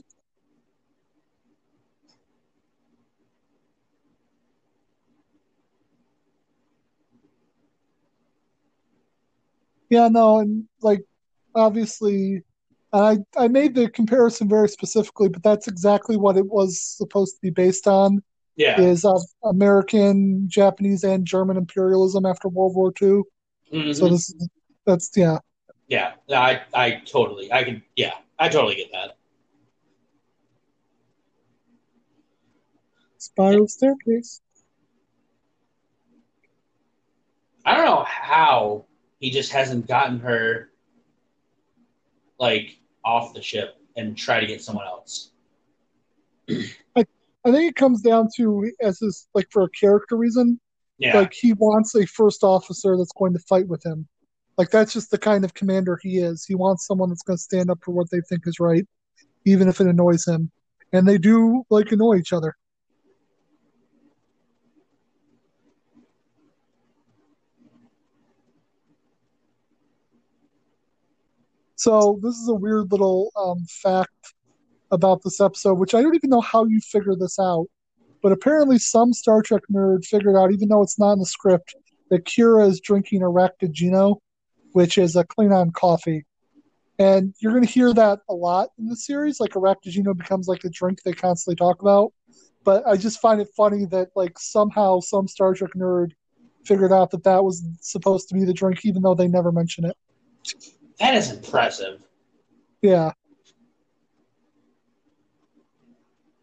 Yeah, 9.90 10.08
no, 10.08 10.38
and 10.38 10.64
like 10.80 11.04
obviously, 11.54 12.42
I 12.92 13.18
I 13.36 13.48
made 13.48 13.74
the 13.74 13.90
comparison 13.90 14.48
very 14.48 14.68
specifically, 14.68 15.28
but 15.28 15.42
that's 15.42 15.68
exactly 15.68 16.16
what 16.16 16.36
it 16.36 16.46
was 16.46 16.80
supposed 16.80 17.34
to 17.34 17.40
be 17.42 17.50
based 17.50 17.86
on. 17.86 18.22
Yeah. 18.56 18.80
Is 18.80 19.04
uh, 19.04 19.18
American, 19.44 20.46
Japanese, 20.48 21.02
and 21.02 21.26
German 21.26 21.56
imperialism 21.56 22.26
after 22.26 22.48
World 22.48 22.74
War 22.74 22.92
II. 23.00 23.22
Mhm. 23.72 23.96
So 23.96 24.08
this 24.08 24.34
that's 24.86 25.10
yeah. 25.16 25.38
yeah. 25.88 26.14
I, 26.30 26.60
I 26.74 27.02
totally. 27.04 27.52
I 27.52 27.64
can. 27.64 27.82
Yeah. 27.96 28.14
I 28.38 28.48
totally 28.48 28.74
get 28.76 28.90
that. 28.92 29.16
Spiral 33.18 33.68
staircase. 33.68 34.40
I 37.64 37.76
don't 37.76 37.84
know 37.84 38.04
how 38.08 38.86
he 39.20 39.30
just 39.30 39.52
hasn't 39.52 39.86
gotten 39.86 40.18
her 40.20 40.70
like 42.38 42.78
off 43.04 43.34
the 43.34 43.42
ship 43.42 43.76
and 43.96 44.16
try 44.16 44.40
to 44.40 44.46
get 44.46 44.62
someone 44.62 44.86
else. 44.86 45.30
I 46.48 47.52
think 47.52 47.70
it 47.70 47.76
comes 47.76 48.02
down 48.02 48.28
to 48.36 48.70
as 48.82 48.98
this 48.98 49.28
like 49.34 49.46
for 49.50 49.62
a 49.62 49.70
character 49.70 50.16
reason. 50.16 50.58
Yeah. 50.98 51.16
Like 51.18 51.32
he 51.32 51.52
wants 51.54 51.94
a 51.94 52.06
first 52.06 52.42
officer 52.42 52.96
that's 52.96 53.12
going 53.12 53.32
to 53.32 53.38
fight 53.48 53.68
with 53.68 53.84
him. 53.84 54.06
Like 54.58 54.70
that's 54.70 54.92
just 54.92 55.10
the 55.10 55.18
kind 55.18 55.44
of 55.44 55.54
commander 55.54 55.98
he 56.02 56.18
is. 56.18 56.44
He 56.44 56.54
wants 56.54 56.86
someone 56.86 57.08
that's 57.08 57.22
going 57.22 57.38
to 57.38 57.42
stand 57.42 57.70
up 57.70 57.78
for 57.82 57.92
what 57.92 58.10
they 58.10 58.20
think 58.28 58.42
is 58.46 58.60
right, 58.60 58.86
even 59.46 59.68
if 59.68 59.80
it 59.80 59.86
annoys 59.86 60.26
him. 60.26 60.50
And 60.92 61.08
they 61.08 61.16
do 61.16 61.62
like 61.70 61.92
annoy 61.92 62.16
each 62.16 62.32
other. 62.32 62.56
So 71.80 72.20
this 72.22 72.34
is 72.34 72.46
a 72.46 72.54
weird 72.54 72.92
little 72.92 73.32
um, 73.36 73.64
fact 73.64 74.34
about 74.90 75.22
this 75.24 75.40
episode, 75.40 75.78
which 75.78 75.94
I 75.94 76.02
don't 76.02 76.14
even 76.14 76.28
know 76.28 76.42
how 76.42 76.66
you 76.66 76.78
figure 76.78 77.16
this 77.18 77.38
out. 77.38 77.68
But 78.22 78.32
apparently, 78.32 78.78
some 78.78 79.14
Star 79.14 79.40
Trek 79.40 79.62
nerd 79.72 80.04
figured 80.04 80.36
out, 80.36 80.52
even 80.52 80.68
though 80.68 80.82
it's 80.82 80.98
not 80.98 81.14
in 81.14 81.20
the 81.20 81.24
script, 81.24 81.74
that 82.10 82.26
Kira 82.26 82.68
is 82.68 82.80
drinking 82.80 83.22
a 83.22 83.30
raktajino, 83.30 84.18
which 84.72 84.98
is 84.98 85.16
a 85.16 85.24
Klingon 85.24 85.72
coffee. 85.72 86.26
And 86.98 87.34
you're 87.40 87.52
going 87.52 87.64
to 87.64 87.72
hear 87.72 87.94
that 87.94 88.18
a 88.28 88.34
lot 88.34 88.68
in 88.78 88.86
the 88.88 88.96
series. 88.96 89.40
Like 89.40 89.52
raktajino 89.52 90.14
becomes 90.14 90.48
like 90.48 90.64
a 90.64 90.68
drink 90.68 90.98
they 91.02 91.14
constantly 91.14 91.56
talk 91.56 91.80
about. 91.80 92.12
But 92.62 92.86
I 92.86 92.98
just 92.98 93.22
find 93.22 93.40
it 93.40 93.48
funny 93.56 93.86
that 93.86 94.08
like 94.14 94.38
somehow 94.38 95.00
some 95.00 95.26
Star 95.26 95.54
Trek 95.54 95.70
nerd 95.74 96.10
figured 96.66 96.92
out 96.92 97.10
that 97.12 97.24
that 97.24 97.42
was 97.42 97.64
supposed 97.80 98.28
to 98.28 98.34
be 98.34 98.44
the 98.44 98.52
drink, 98.52 98.84
even 98.84 99.00
though 99.00 99.14
they 99.14 99.28
never 99.28 99.50
mention 99.50 99.86
it. 99.86 99.96
That 101.00 101.14
is 101.14 101.32
impressive. 101.32 102.02
Yeah, 102.82 103.12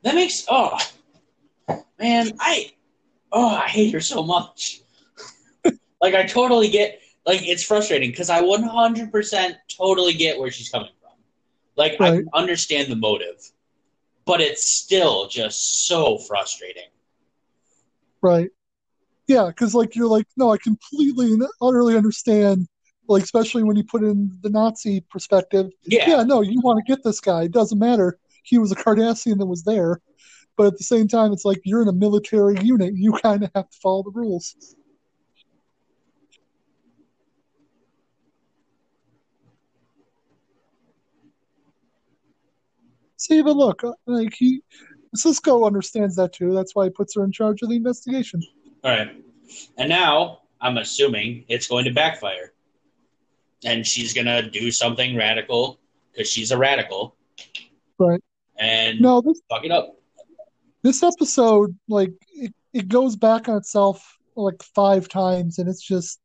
That 0.03 0.15
makes 0.15 0.45
oh 0.49 0.77
man, 1.99 2.31
I 2.39 2.71
oh 3.31 3.47
I 3.49 3.67
hate 3.67 3.93
her 3.93 3.99
so 4.01 4.23
much. 4.23 4.81
like 6.01 6.13
I 6.15 6.25
totally 6.25 6.69
get 6.69 7.01
like 7.25 7.45
it's 7.45 7.63
frustrating 7.63 8.11
because 8.11 8.29
I 8.29 8.41
100% 8.41 9.55
totally 9.75 10.13
get 10.13 10.39
where 10.39 10.51
she's 10.51 10.69
coming 10.69 10.91
from. 11.01 11.11
Like 11.75 11.99
Right. 11.99 12.23
I 12.33 12.39
understand 12.39 12.91
the 12.91 12.95
motive, 12.95 13.37
but 14.25 14.41
it's 14.41 14.69
still 14.69 15.27
just 15.27 15.87
so 15.87 16.17
frustrating. 16.19 16.89
right. 18.21 18.49
Yeah, 19.27 19.47
because 19.47 19.75
like 19.75 19.95
you're 19.95 20.07
like, 20.07 20.27
no, 20.37 20.51
I 20.53 20.57
completely 20.57 21.33
and 21.33 21.43
utterly 21.61 21.97
understand. 21.97 22.67
Like 23.07 23.23
especially 23.23 23.63
when 23.63 23.77
you 23.77 23.83
put 23.83 24.03
in 24.03 24.37
the 24.41 24.49
Nazi 24.49 25.01
perspective, 25.09 25.71
Yeah, 25.85 26.09
yeah, 26.09 26.23
no, 26.23 26.41
you 26.41 26.59
want 26.61 26.83
to 26.85 26.89
get 26.89 27.03
this 27.03 27.19
guy. 27.19 27.43
It 27.43 27.51
doesn't 27.51 27.79
matter. 27.79 28.19
He 28.43 28.57
was 28.57 28.71
a 28.71 28.75
Cardassian 28.75 29.37
that 29.39 29.45
was 29.45 29.63
there. 29.63 30.01
But 30.57 30.67
at 30.67 30.77
the 30.77 30.83
same 30.83 31.07
time, 31.07 31.31
it's 31.31 31.45
like 31.45 31.61
you're 31.63 31.83
in 31.83 31.87
a 31.87 31.93
military 31.93 32.59
unit. 32.61 32.95
You 32.95 33.13
kind 33.13 33.43
of 33.43 33.51
have 33.53 33.69
to 33.69 33.77
follow 33.77 34.03
the 34.03 34.11
rules. 34.11 34.55
See, 43.17 43.41
but 43.41 43.55
look, 43.55 43.83
uh, 43.83 43.93
like 44.05 44.33
he, 44.33 44.61
Sisko 45.15 45.65
understands 45.65 46.15
that 46.15 46.33
too. 46.33 46.53
That's 46.53 46.75
why 46.75 46.85
he 46.85 46.89
puts 46.91 47.15
her 47.15 47.23
in 47.23 47.31
charge 47.31 47.61
of 47.61 47.69
the 47.69 47.75
investigation. 47.75 48.41
all 48.83 48.91
right. 48.91 49.23
And 49.77 49.89
now 49.89 50.41
I'm 50.61 50.77
assuming 50.77 51.45
it's 51.47 51.67
going 51.67 51.85
to 51.85 51.91
backfire, 51.91 52.53
and 53.65 53.85
she's 53.85 54.13
gonna 54.13 54.49
do 54.49 54.71
something 54.71 55.15
radical 55.15 55.79
because 56.11 56.29
she's 56.29 56.51
a 56.51 56.57
radical, 56.57 57.15
Right. 57.99 58.21
And 58.59 58.99
No, 58.99 59.21
this 59.21 59.41
fuck 59.49 59.63
it 59.65 59.71
up. 59.71 59.95
this 60.83 61.03
episode, 61.03 61.77
like, 61.87 62.11
it, 62.31 62.53
it 62.73 62.87
goes 62.87 63.15
back 63.15 63.47
on 63.49 63.57
itself 63.57 64.17
like 64.35 64.61
five 64.63 65.07
times, 65.07 65.57
and 65.59 65.67
it's 65.69 65.81
just, 65.81 66.19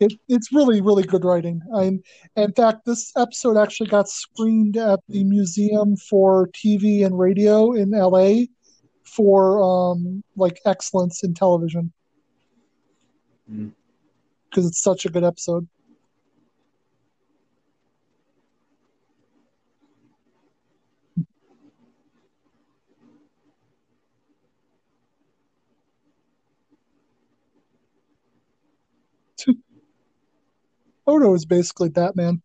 it, 0.00 0.12
it's 0.28 0.52
really, 0.52 0.80
really 0.80 1.02
good 1.04 1.24
writing. 1.24 1.60
I'm, 1.74 2.02
in 2.36 2.52
fact, 2.52 2.84
this 2.84 3.12
episode 3.16 3.56
actually 3.56 3.88
got 3.88 4.08
screened 4.08 4.76
at 4.76 5.00
the 5.08 5.22
Museum 5.24 5.96
for 5.96 6.48
TV 6.48 7.04
and 7.06 7.16
Radio 7.18 7.72
in 7.72 7.90
LA 7.90 8.46
for 9.04 9.62
um, 9.62 10.22
like 10.36 10.60
excellence 10.66 11.22
in 11.22 11.34
television 11.34 11.92
Hmm. 13.48 13.68
because 14.48 14.66
it's 14.66 14.80
such 14.82 15.04
a 15.04 15.10
good 15.10 15.22
episode. 15.24 15.68
Odo 31.06 31.34
is 31.34 31.44
basically 31.44 31.90
Batman. 31.90 32.42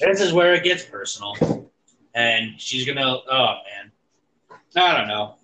this 0.00 0.20
is 0.20 0.32
where 0.32 0.54
it 0.54 0.64
gets 0.64 0.84
personal. 0.84 1.70
And 2.14 2.60
she's 2.60 2.86
gonna 2.86 3.02
oh 3.30 3.54
man. 3.64 3.90
I 4.76 4.96
don't 4.98 5.08
know. 5.08 5.36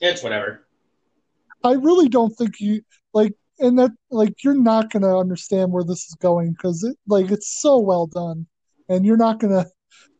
It's 0.00 0.22
whatever. 0.22 0.66
I 1.64 1.72
really 1.72 2.08
don't 2.08 2.30
think 2.30 2.60
you 2.60 2.82
like, 3.12 3.34
and 3.58 3.78
that 3.78 3.90
like 4.10 4.42
you're 4.44 4.54
not 4.54 4.90
gonna 4.90 5.18
understand 5.18 5.72
where 5.72 5.84
this 5.84 6.06
is 6.06 6.14
going 6.20 6.52
because 6.52 6.82
it 6.84 6.96
like 7.06 7.30
it's 7.30 7.60
so 7.60 7.78
well 7.78 8.06
done, 8.06 8.46
and 8.88 9.04
you're 9.04 9.16
not 9.16 9.40
gonna 9.40 9.66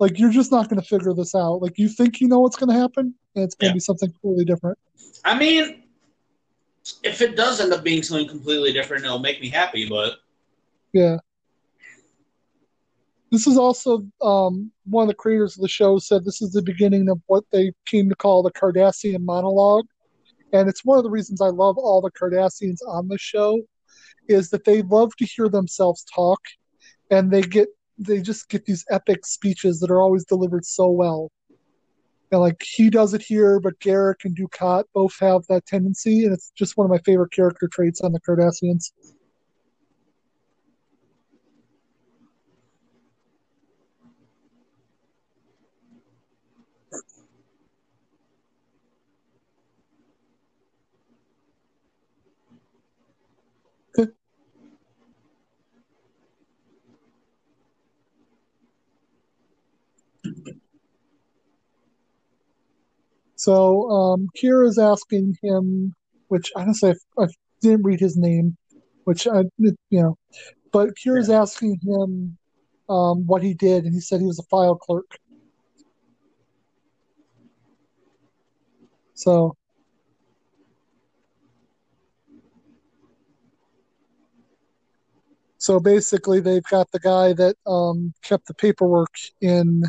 like 0.01 0.19
you're 0.19 0.31
just 0.31 0.51
not 0.51 0.69
gonna 0.69 0.83
figure 0.83 1.15
this 1.15 1.35
out. 1.35 1.63
Like 1.63 1.79
you 1.79 1.89
think 1.89 2.21
you 2.21 2.29
know 2.29 2.41
what's 2.41 2.57
gonna 2.57 2.79
happen, 2.79 3.15
and 3.35 3.45
it's 3.45 3.55
gonna 3.55 3.71
Yeah. 3.71 3.75
be 3.75 3.81
something 3.81 4.11
completely 4.11 4.45
different. 4.45 4.79
I 5.25 5.39
mean 5.39 5.82
if 7.03 7.21
it 7.23 7.37
does 7.37 7.61
end 7.61 7.73
up 7.73 7.85
being 7.85 8.03
something 8.03 8.29
completely 8.29 8.73
different, 8.73 9.05
it'll 9.05 9.19
make 9.19 9.41
me 9.41 9.49
happy, 9.49 9.89
but 9.89 10.19
Yeah, 10.93 11.19
This 13.33 13.47
is 13.47 13.57
also 13.57 14.07
um, 14.21 14.71
one 14.85 15.05
of 15.05 15.09
the 15.09 15.15
creators 15.15 15.57
of 15.57 15.63
the 15.63 15.69
show 15.69 15.99
said 15.99 16.23
this 16.23 16.43
is 16.43 16.53
the 16.53 16.61
beginning 16.61 17.09
of 17.09 17.19
what 17.29 17.45
they 17.51 17.73
came 17.87 18.11
to 18.11 18.15
call 18.15 18.43
the 18.43 18.53
Cardassian 18.53 19.25
monologue, 19.25 19.87
and 20.53 20.69
it's 20.69 20.85
one 20.85 20.99
of 20.99 21.05
the 21.05 21.11
reasons 21.11 21.41
I 21.41 21.49
love 21.49 21.79
all 21.79 22.03
the 22.03 22.11
Cardassians 22.11 22.81
on 22.87 23.09
the 23.09 23.17
show, 23.17 23.59
is 24.29 24.51
that 24.51 24.65
they 24.65 24.83
love 24.83 25.17
to 25.17 25.25
hear 25.25 25.49
themselves 25.49 26.05
talk, 26.15 26.41
and 27.11 27.31
they 27.31 27.41
get 27.41 27.69
they 27.97 28.21
just 28.21 28.51
get 28.51 28.67
these 28.67 28.85
epic 28.91 29.25
speeches 29.25 29.81
that 29.81 29.91
are 29.91 30.03
always 30.03 30.27
delivered 30.27 30.67
so 30.67 30.91
well. 30.91 31.31
And 32.33 32.41
like 32.41 32.63
he 32.63 32.89
does 32.89 33.13
it 33.13 33.21
here, 33.23 33.61
but 33.61 33.79
Garak 33.79 34.25
and 34.25 34.35
Dukat 34.35 34.85
both 34.95 35.19
have 35.21 35.47
that 35.49 35.67
tendency, 35.67 36.25
and 36.25 36.33
it's 36.33 36.51
just 36.57 36.79
one 36.79 36.87
of 36.87 36.91
my 36.91 36.99
favorite 37.05 37.31
character 37.31 37.69
traits 37.69 38.01
on 38.01 38.13
the 38.13 38.21
Cardassians. 38.21 38.93
So 63.43 63.91
um, 63.91 64.29
Kira's 64.41 64.79
asking 64.79 65.37
him, 65.43 65.93
which 66.29 66.53
honestly 66.55 66.95
I, 67.19 67.25
I 67.25 67.27
didn't 67.61 67.83
read 67.83 67.99
his 67.99 68.17
name, 68.17 68.57
which 69.03 69.27
I 69.27 69.43
you 69.59 69.75
know, 69.91 70.17
but 70.71 70.91
Kira's 70.91 71.29
asking 71.29 71.81
him 71.83 72.39
um, 72.89 73.27
what 73.27 73.43
he 73.43 73.55
did, 73.55 73.85
and 73.85 73.93
he 73.93 73.99
said 73.99 74.21
he 74.21 74.27
was 74.27 74.39
a 74.39 74.45
file 74.45 74.77
clerk. 74.77 75.19
So 79.15 79.57
so 85.59 85.81
basically, 85.81 86.39
they've 86.39 86.63
got 86.71 86.93
the 86.93 87.01
guy 87.01 87.33
that 87.33 87.57
um, 87.67 88.15
kept 88.23 88.47
the 88.47 88.55
paperwork 88.55 89.15
in 89.41 89.83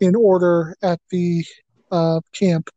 in 0.00 0.14
order 0.14 0.76
at 0.82 1.00
the 1.10 1.42
uh, 1.90 2.20
camp. 2.32 2.70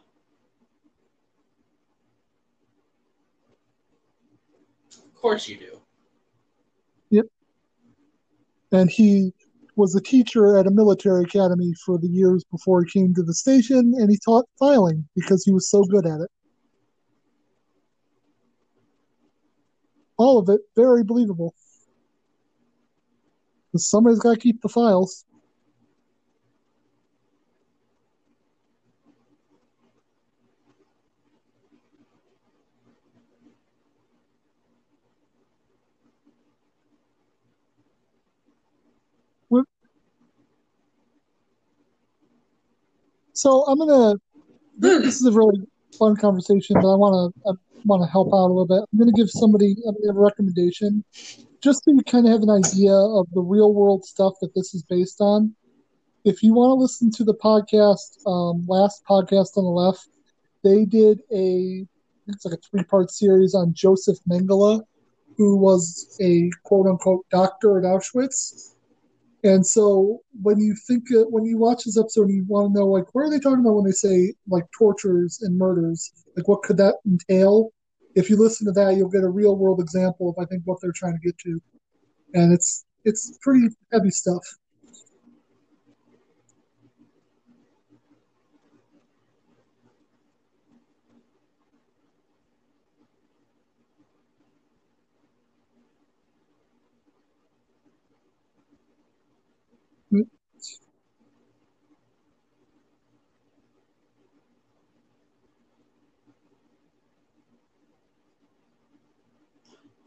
Of 5.17 5.21
course 5.21 5.47
you 5.47 5.57
do. 5.57 5.81
Yep. 7.09 7.25
And 8.71 8.87
he 8.87 9.33
was 9.75 9.95
a 9.95 10.01
teacher 10.01 10.59
at 10.59 10.67
a 10.67 10.71
military 10.71 11.23
academy 11.23 11.73
for 11.83 11.97
the 11.97 12.07
years 12.07 12.43
before 12.51 12.83
he 12.83 12.99
came 12.99 13.15
to 13.15 13.23
the 13.23 13.33
station 13.33 13.95
and 13.97 14.11
he 14.11 14.19
taught 14.23 14.45
filing 14.59 15.07
because 15.15 15.43
he 15.43 15.51
was 15.51 15.71
so 15.71 15.83
good 15.85 16.05
at 16.05 16.21
it 16.21 16.29
all 20.17 20.37
of 20.37 20.49
it 20.49 20.61
very 20.75 21.03
believable 21.03 21.53
somebody's 23.75 24.19
got 24.19 24.33
to 24.33 24.39
keep 24.39 24.59
the 24.61 24.69
files 24.69 25.25
so 43.47 43.65
i'm 43.67 43.79
gonna 43.79 44.15
this 44.77 45.15
is 45.15 45.25
a 45.25 45.31
really 45.31 45.59
fun 45.97 46.15
conversation, 46.15 46.75
but 46.75 46.91
I 46.91 46.95
want 46.95 47.33
to 47.33 47.49
I 47.49 47.53
want 47.85 48.03
to 48.03 48.11
help 48.11 48.27
out 48.27 48.47
a 48.47 48.53
little 48.53 48.67
bit. 48.67 48.83
I'm 48.91 48.99
going 48.99 49.13
to 49.13 49.19
give 49.19 49.29
somebody 49.29 49.75
I'm 49.87 49.93
gonna 49.93 50.07
give 50.07 50.17
a 50.17 50.19
recommendation, 50.19 51.03
just 51.61 51.83
so 51.83 51.91
you 51.91 52.03
kind 52.03 52.25
of 52.25 52.31
have 52.31 52.41
an 52.41 52.49
idea 52.49 52.93
of 52.93 53.27
the 53.33 53.41
real 53.41 53.73
world 53.73 54.05
stuff 54.05 54.33
that 54.41 54.53
this 54.55 54.73
is 54.73 54.83
based 54.83 55.19
on. 55.19 55.55
If 56.25 56.43
you 56.43 56.53
want 56.53 56.71
to 56.71 56.81
listen 56.81 57.11
to 57.11 57.23
the 57.23 57.33
podcast, 57.33 58.19
um, 58.27 58.65
last 58.67 59.03
podcast 59.09 59.57
on 59.57 59.63
the 59.63 59.69
left, 59.69 60.07
they 60.63 60.85
did 60.85 61.21
a 61.33 61.85
it's 62.27 62.45
like 62.45 62.55
a 62.55 62.61
three 62.69 62.83
part 62.83 63.09
series 63.09 63.55
on 63.55 63.73
Joseph 63.73 64.17
Mengele, 64.29 64.81
who 65.37 65.57
was 65.57 66.17
a 66.21 66.49
quote 66.63 66.87
unquote 66.87 67.25
doctor 67.31 67.79
at 67.79 67.85
Auschwitz. 67.85 68.75
And 69.43 69.65
so 69.65 70.21
when 70.41 70.59
you 70.59 70.75
think 70.87 71.05
when 71.29 71.45
you 71.45 71.57
watch 71.57 71.83
this 71.83 71.97
episode, 71.97 72.31
you 72.31 72.43
want 72.47 72.73
to 72.73 72.79
know 72.79 72.87
like 72.87 73.13
what 73.13 73.21
are 73.23 73.29
they 73.29 73.39
talking 73.39 73.59
about 73.59 73.75
when 73.75 73.85
they 73.85 73.91
say 73.91 74.33
like 74.47 74.65
tortures 74.77 75.39
and 75.41 75.57
murders? 75.57 76.11
Like 76.35 76.47
what 76.47 76.63
could 76.63 76.77
that 76.77 76.95
entail? 77.05 77.71
If 78.15 78.29
you 78.29 78.37
listen 78.37 78.65
to 78.65 78.71
that, 78.73 78.95
you'll 78.95 79.09
get 79.09 79.23
a 79.23 79.29
real 79.29 79.55
world 79.55 79.79
example 79.79 80.29
of 80.29 80.43
I 80.43 80.47
think 80.47 80.63
what 80.65 80.79
they're 80.81 80.91
trying 80.91 81.13
to 81.13 81.25
get 81.25 81.37
to, 81.39 81.61
and 82.33 82.51
it's 82.51 82.85
it's 83.05 83.37
pretty 83.41 83.67
heavy 83.91 84.09
stuff. 84.09 84.43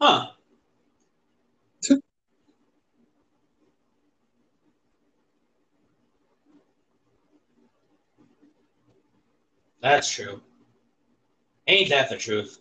Huh. 0.01 0.31
That's 9.81 10.09
true. 10.11 10.41
Ain't 11.67 11.89
that 11.89 12.09
the 12.09 12.17
truth? 12.17 12.59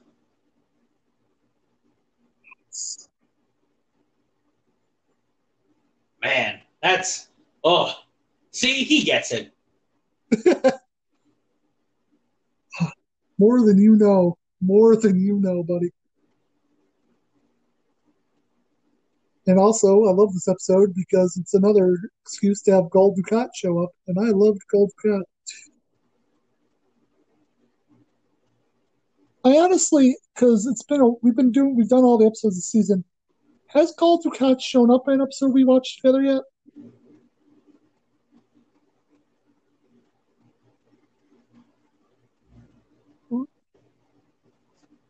Man, 6.22 6.60
that's 6.82 7.29
oh. 7.64 7.94
See, 8.52 8.84
he 8.84 9.04
gets 9.04 9.32
it. 9.32 9.52
More 13.38 13.64
than 13.64 13.78
you 13.78 13.96
know, 13.96 14.36
more 14.60 14.96
than 14.96 15.18
you 15.18 15.38
know, 15.40 15.62
buddy. 15.62 15.90
And 19.46 19.58
also, 19.58 20.04
I 20.04 20.12
love 20.12 20.32
this 20.34 20.46
episode 20.46 20.94
because 20.94 21.36
it's 21.36 21.54
another 21.54 21.96
excuse 22.22 22.62
to 22.62 22.72
have 22.72 22.90
Gul 22.90 23.14
Dukat 23.14 23.48
show 23.54 23.82
up, 23.82 23.90
and 24.06 24.18
I 24.18 24.30
loved 24.30 24.60
Gul 24.70 24.90
Dukat. 25.02 25.22
I 29.42 29.56
honestly, 29.56 30.16
because 30.34 30.66
it's 30.66 30.82
been 30.82 31.00
a, 31.00 31.08
we've 31.22 31.34
been 31.34 31.50
doing, 31.50 31.74
we've 31.74 31.88
done 31.88 32.04
all 32.04 32.18
the 32.18 32.26
episodes 32.26 32.56
this 32.56 32.70
season. 32.70 33.04
Has 33.68 33.92
Gul 33.92 34.22
Dukat 34.22 34.60
shown 34.60 34.90
up 34.90 35.08
in 35.08 35.14
an 35.14 35.22
episode 35.22 35.54
we 35.54 35.64
watched 35.64 35.96
together 35.96 36.22
yet? 36.22 36.42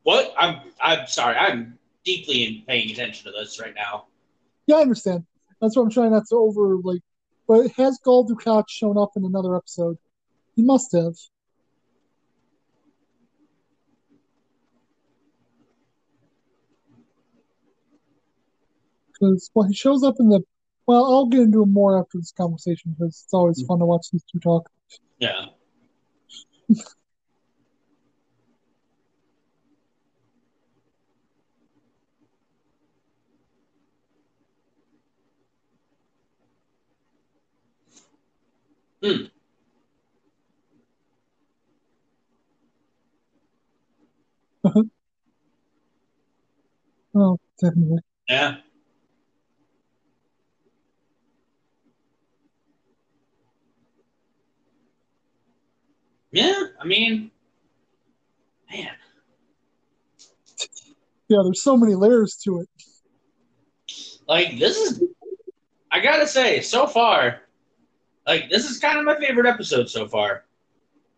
What? 0.03 0.35
I'm 0.39 0.61
I'm 0.81 1.07
sorry. 1.07 1.37
I'm 1.37 1.79
deeply 2.05 2.45
in 2.45 2.63
paying 2.67 2.91
attention 2.91 3.31
to 3.31 3.39
this 3.39 3.61
right 3.61 3.75
now. 3.75 4.07
Yeah, 4.67 4.77
I 4.77 4.81
understand. 4.83 5.27
That's 5.61 5.77
what 5.77 5.83
I'm 5.83 5.91
trying 5.91 6.13
not 6.13 6.27
to 6.29 6.37
over 6.37 6.77
like. 6.77 7.03
But 7.47 7.71
has 7.73 7.99
Gul 8.03 8.29
Dukat 8.29 8.65
shown 8.69 8.97
up 8.97 9.11
in 9.17 9.25
another 9.25 9.57
episode? 9.57 9.99
He 10.55 10.63
must 10.63 10.93
have. 10.93 11.15
Because 19.13 19.51
well, 19.55 19.67
he 19.67 19.75
shows 19.75 20.03
up 20.03 20.15
in 20.19 20.29
the 20.29 20.43
Well, 20.87 21.05
I'll 21.05 21.27
get 21.27 21.41
into 21.41 21.67
more 21.67 21.99
after 21.99 22.19
this 22.19 22.33
conversation 22.33 22.97
because 22.99 23.23
it's 23.25 23.35
always 23.35 23.59
mm-hmm. 23.61 23.67
fun 23.67 23.79
to 23.81 23.85
watch 23.85 24.07
these 24.13 24.25
two 24.31 24.39
talk. 24.39 24.71
Yeah. 25.19 25.47
Hmm. 39.03 39.25
Oh, 47.13 47.39
definitely. 47.61 47.99
Yeah. 48.29 48.59
Yeah, 56.31 56.63
I 56.81 56.85
mean, 56.87 57.33
man, 58.71 58.91
Yeah, 61.29 61.39
there's 61.43 61.63
so 61.63 61.77
many 61.77 61.97
layers 61.97 62.37
to 62.45 62.61
it. 62.61 62.69
like 64.29 64.59
this 64.61 64.77
is, 64.77 65.03
I 65.91 65.99
gotta 66.01 66.29
say, 66.29 66.61
so 66.61 66.87
far, 66.87 67.41
like 68.31 68.49
this 68.49 68.71
is 68.71 68.79
kind 68.79 68.97
of 68.99 69.05
my 69.05 69.17
favorite 69.19 69.47
episode 69.47 69.89
so 69.91 70.07
far. 70.07 70.45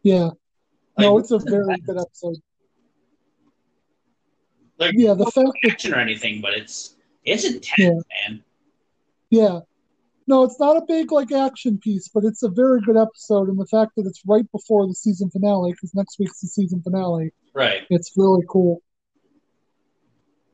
Yeah. 0.03 0.25
Like, 0.97 1.01
No, 1.01 1.19
it's 1.19 1.31
a 1.31 1.39
very 1.39 1.77
good 1.87 1.99
episode. 1.99 2.37
like 4.79 4.95
Yeah, 4.97 5.13
the 5.15 5.27
fact 5.27 5.51
that 5.63 5.73
action 5.73 5.93
or 5.95 5.99
anything, 5.99 6.41
but 6.41 6.55
it's 6.55 6.97
it's 7.25 7.45
intense, 7.45 7.69
Yeah. 7.79 8.29
man. 8.31 8.43
Yeah. 9.31 9.61
No, 10.27 10.45
it's 10.45 10.59
not 10.59 10.77
a 10.77 10.83
big 10.89 11.13
like 11.13 11.33
action 11.33 11.79
piece, 11.79 12.09
but 12.09 12.25
it's 12.25 12.43
a 12.43 12.49
very 12.49 12.81
good 12.81 12.97
episode, 12.97 13.49
and 13.49 13.59
the 13.61 13.67
fact 13.67 13.93
that 13.97 14.07
it's 14.07 14.23
right 14.27 14.51
before 14.53 14.87
the 14.87 14.95
season 14.95 15.29
finale, 15.31 15.73
because 15.73 15.95
next 15.95 16.19
week's 16.19 16.41
the 16.41 16.49
season 16.49 16.81
finale, 16.83 17.31
Right. 17.53 17.83
it's 17.91 18.13
really 18.17 18.45
cool. 18.49 18.83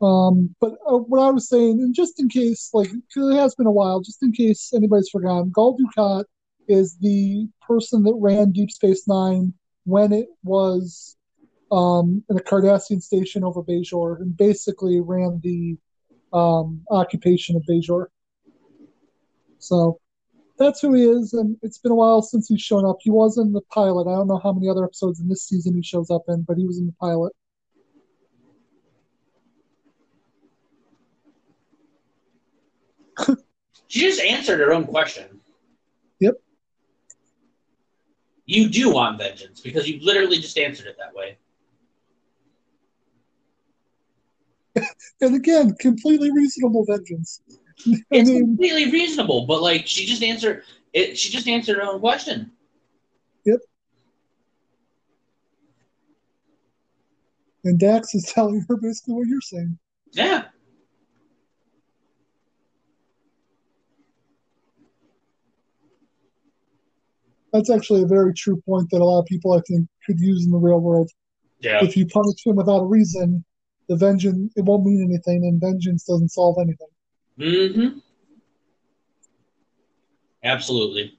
Um, 0.01 0.55
but 0.61 0.73
uh, 0.89 0.99
what 0.99 1.21
I 1.21 1.31
was 1.31 1.49
saying, 1.49 1.81
and 1.81 1.95
just 1.95 2.19
in 2.21 2.29
case, 2.29 2.71
like, 2.73 2.89
'cause 3.13 3.31
it 3.33 3.37
has 3.37 3.55
been 3.57 3.67
a 3.67 3.71
while, 3.73 4.01
just 4.01 4.23
in 4.23 4.33
case 4.33 4.73
anybody's 4.75 5.09
forgotten, 5.11 5.51
Gul 5.51 5.77
Dukat 5.77 6.25
is 6.69 6.97
the 6.99 7.49
person 7.67 8.03
that 8.05 8.15
ran 8.21 8.53
Deep 8.53 8.71
Space 8.71 9.09
Nine 9.09 9.55
when 9.85 10.13
it 10.13 10.29
was 10.43 11.17
um, 11.73 12.23
in 12.29 12.37
the 12.37 12.43
Cardassian 12.43 13.03
station 13.03 13.45
over 13.45 13.63
Bajor, 13.63 14.21
and 14.21 14.37
basically 14.37 15.01
ran 15.01 15.41
the 15.43 15.77
um, 16.33 16.83
occupation 16.91 17.57
of 17.57 17.63
Bajor. 17.69 18.07
So 19.59 19.99
that's 20.59 20.81
who 20.81 20.95
he 20.95 21.05
is, 21.05 21.33
and 21.33 21.57
it's 21.63 21.79
been 21.79 21.93
a 21.93 21.95
while 21.95 22.23
since 22.23 22.49
he's 22.49 22.61
shown 22.61 22.85
up. 22.85 22.97
He 23.01 23.11
was 23.11 23.39
in 23.39 23.53
the 23.53 23.61
pilot. 23.73 24.11
I 24.11 24.17
don't 24.17 24.29
know 24.29 24.41
how 24.43 24.53
many 24.53 24.69
other 24.69 24.85
episodes 24.85 25.21
in 25.21 25.29
this 25.29 25.45
season 25.45 25.75
he 25.75 25.83
shows 25.83 26.11
up 26.11 26.23
in, 26.29 26.43
but 26.43 26.57
he 26.57 26.67
was 26.67 26.79
in 26.79 26.87
the 26.87 26.93
pilot. 26.93 27.33
She 33.91 34.01
just 34.01 34.21
answered 34.21 34.61
her 34.61 34.75
own 34.75 34.85
question. 34.85 35.41
Yep. 36.21 36.35
You 38.49 38.71
do 38.71 38.91
want 38.91 39.19
vengeance 39.19 39.61
because 39.61 39.87
you 39.87 40.01
literally 40.01 40.39
just 40.39 40.57
answered 40.57 40.87
it 40.87 40.97
that 40.99 41.15
way. 41.15 41.37
And 45.21 45.35
again, 45.35 45.75
completely 45.81 46.31
reasonable 46.33 46.85
vengeance. 46.87 47.43
I 47.87 47.93
It's 48.11 48.31
mean, 48.31 48.41
completely 48.41 48.91
reasonable, 48.91 49.45
but 49.47 49.61
like 49.61 49.87
she 49.87 50.07
just 50.07 50.23
answered 50.23 50.63
it. 50.95 51.19
She 51.19 51.31
just 51.31 51.47
answered 51.47 51.77
her 51.77 51.83
own 51.83 52.01
question. 52.01 52.51
Yep. 53.45 53.59
And 57.65 57.79
Dax 57.79 58.15
is 58.15 58.25
telling 58.35 58.65
her 58.69 58.77
basically 58.77 59.15
what 59.15 59.27
you're 59.27 59.41
saying. 59.43 59.79
Yeah. 60.13 60.45
That's 67.53 67.71
actually 67.71 68.03
a 68.03 68.07
very 68.07 68.35
true 68.35 68.61
point 68.67 68.91
that 68.91 69.01
a 69.01 69.05
lot 69.05 69.21
of 69.21 69.27
people, 69.27 69.53
I 69.53 69.61
think, 69.67 69.89
could 70.05 70.21
use 70.21 70.45
in 70.45 70.51
the 70.51 70.59
real 70.59 70.81
world. 70.81 71.11
Yeah. 71.61 71.83
If 71.83 71.97
you 71.97 72.07
punish 72.07 72.45
him 72.45 72.57
without 72.57 72.81
a 72.81 72.87
reason, 72.87 73.45
the 73.89 73.97
vengeance 73.97 74.53
it 74.57 74.65
won't 74.65 74.85
mean 74.85 75.03
anything, 75.03 75.45
and 75.45 75.61
vengeance 75.61 76.05
doesn't 76.05 76.29
solve 76.29 76.57
anything. 76.61 76.89
Mm-hmm. 77.39 77.99
Absolutely. 80.45 81.19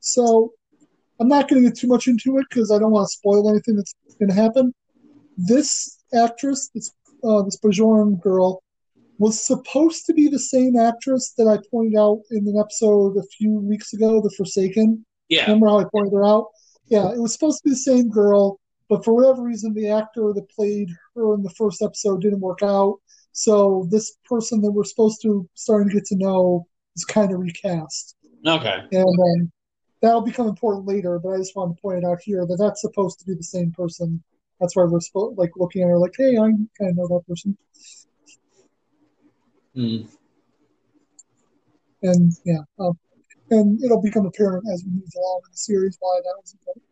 So 0.00 0.52
I'm 1.18 1.28
not 1.28 1.48
going 1.48 1.62
to 1.62 1.68
get 1.68 1.78
too 1.78 1.88
much 1.88 2.08
into 2.08 2.38
it 2.38 2.46
because 2.48 2.70
I 2.70 2.78
don't 2.78 2.92
want 2.92 3.08
to 3.08 3.12
spoil 3.12 3.48
anything 3.50 3.76
that's 3.76 3.94
going 4.18 4.28
to 4.28 4.34
happen. 4.34 4.74
This 5.36 6.03
actress, 6.14 6.70
this 6.74 6.92
uh, 7.22 7.42
this 7.42 7.58
Bajoran 7.58 8.20
girl, 8.20 8.62
was 9.18 9.44
supposed 9.44 10.06
to 10.06 10.14
be 10.14 10.28
the 10.28 10.38
same 10.38 10.76
actress 10.76 11.34
that 11.38 11.46
I 11.46 11.58
pointed 11.70 11.96
out 11.98 12.20
in 12.30 12.46
an 12.46 12.58
episode 12.58 13.16
a 13.16 13.22
few 13.22 13.52
weeks 13.60 13.92
ago, 13.92 14.20
The 14.20 14.30
Forsaken. 14.36 15.04
Yeah. 15.28 15.42
Remember 15.42 15.68
how 15.68 15.78
I 15.80 15.84
pointed 15.92 16.12
her 16.12 16.24
out? 16.24 16.48
Yeah, 16.88 17.10
it 17.12 17.18
was 17.18 17.32
supposed 17.32 17.58
to 17.62 17.64
be 17.64 17.70
the 17.70 17.76
same 17.76 18.10
girl, 18.10 18.60
but 18.90 19.04
for 19.04 19.14
whatever 19.14 19.42
reason, 19.42 19.72
the 19.72 19.88
actor 19.88 20.32
that 20.34 20.50
played 20.50 20.90
her 21.14 21.34
in 21.34 21.42
the 21.42 21.50
first 21.50 21.80
episode 21.80 22.20
didn't 22.20 22.40
work 22.40 22.62
out. 22.62 22.98
So 23.32 23.88
this 23.90 24.16
person 24.26 24.60
that 24.60 24.70
we're 24.70 24.84
supposed 24.84 25.22
to 25.22 25.48
starting 25.54 25.88
to 25.88 25.94
get 25.94 26.04
to 26.06 26.16
know 26.16 26.66
is 26.94 27.04
kind 27.04 27.32
of 27.32 27.40
recast, 27.40 28.16
Okay. 28.46 28.82
and 28.92 29.04
um, 29.04 29.52
that'll 30.02 30.20
become 30.20 30.46
important 30.46 30.86
later. 30.86 31.18
But 31.18 31.30
I 31.30 31.36
just 31.38 31.56
wanted 31.56 31.76
to 31.76 31.80
point 31.80 31.98
it 31.98 32.04
out 32.04 32.18
here 32.22 32.46
that 32.46 32.58
that's 32.58 32.82
supposed 32.82 33.18
to 33.20 33.24
be 33.24 33.34
the 33.34 33.42
same 33.42 33.72
person. 33.72 34.22
That's 34.60 34.76
why 34.76 34.84
we're 34.84 35.00
supposed 35.00 35.38
like 35.38 35.50
looking 35.56 35.82
at 35.82 35.88
her 35.88 35.98
like, 35.98 36.14
hey, 36.16 36.36
I 36.36 36.40
kind 36.40 36.68
of 36.80 36.96
know 36.96 37.08
that 37.08 37.26
person, 37.28 37.56
Hmm. 39.74 40.02
and 42.02 42.32
yeah, 42.44 42.60
um, 42.78 42.96
and 43.50 43.82
it'll 43.82 44.00
become 44.02 44.26
apparent 44.26 44.64
as 44.72 44.84
we 44.84 44.92
move 44.92 45.10
along 45.16 45.40
in 45.46 45.50
the 45.50 45.56
series 45.56 45.96
why 46.00 46.20
that 46.22 46.34
was 46.40 46.54
important. 46.54 46.84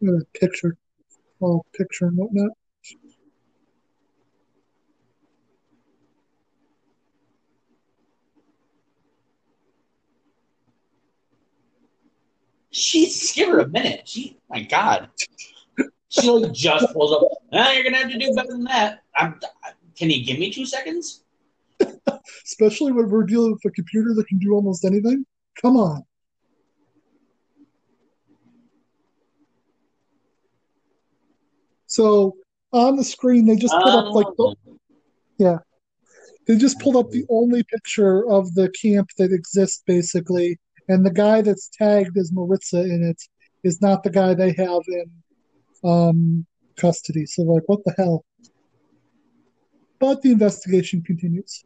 Look 0.00 0.22
at 0.22 0.28
that 0.32 0.40
picture. 0.40 0.76
Oh, 1.40 1.62
picture 1.76 2.06
and 2.06 2.16
whatnot. 2.16 2.50
She's 12.78 13.32
give 13.32 13.48
her 13.48 13.60
a 13.60 13.68
minute. 13.68 14.02
She, 14.06 14.38
my 14.48 14.62
God. 14.62 15.08
She 16.08 16.30
like 16.30 16.52
just 16.52 16.92
pulls 16.92 17.12
up. 17.12 17.22
Ah, 17.52 17.72
you're 17.72 17.84
gonna 17.84 17.98
have 17.98 18.10
to 18.10 18.18
do 18.18 18.32
better 18.34 18.48
than 18.48 18.64
that. 18.64 19.02
I'm, 19.16 19.38
can 19.96 20.10
you 20.10 20.24
give 20.24 20.38
me 20.38 20.50
two 20.50 20.64
seconds? 20.64 21.24
Especially 22.44 22.92
when 22.92 23.10
we're 23.10 23.24
dealing 23.24 23.52
with 23.52 23.64
a 23.66 23.70
computer 23.70 24.14
that 24.14 24.26
can 24.26 24.38
do 24.38 24.54
almost 24.54 24.84
anything. 24.84 25.26
Come 25.60 25.76
on. 25.76 26.04
So 31.86 32.36
on 32.72 32.96
the 32.96 33.04
screen, 33.04 33.46
they 33.46 33.56
just 33.56 33.74
put 33.74 33.88
up 33.88 34.14
like 34.14 34.26
the, 34.36 34.54
Oh. 35.40 35.58
they 36.46 36.56
just 36.56 36.78
pulled 36.80 36.96
up 36.96 37.10
the 37.10 37.24
only 37.28 37.62
picture 37.64 38.28
of 38.30 38.54
the 38.54 38.70
camp 38.70 39.10
that 39.18 39.32
exists 39.32 39.82
basically, 39.86 40.58
and 40.88 41.04
the 41.04 41.10
guy 41.10 41.42
that's 41.42 41.68
tagged 41.68 42.16
as 42.16 42.32
Marritza 42.32 42.82
in 42.84 43.02
it 43.04 43.22
is 43.62 43.80
not 43.82 44.02
the 44.02 44.10
guy 44.10 44.34
they 44.34 44.52
have 44.52 44.82
in 44.88 45.10
um, 45.84 46.46
custody. 46.76 47.26
So 47.26 47.42
like, 47.42 47.64
what 47.66 47.80
the 47.84 47.94
hell? 47.96 48.24
But 49.98 50.22
the 50.22 50.32
investigation 50.32 51.02
continues. 51.02 51.64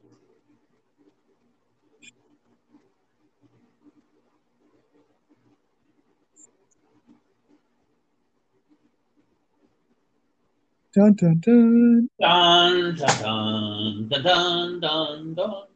Dun 10.95 11.15
dun 11.15 11.39
dun. 11.41 12.09
Dun, 12.21 12.97
dun, 12.97 14.09
dun, 14.09 14.09
dun, 14.09 14.23
dun, 14.23 14.81
dun, 14.81 15.35
dun. 15.35 15.72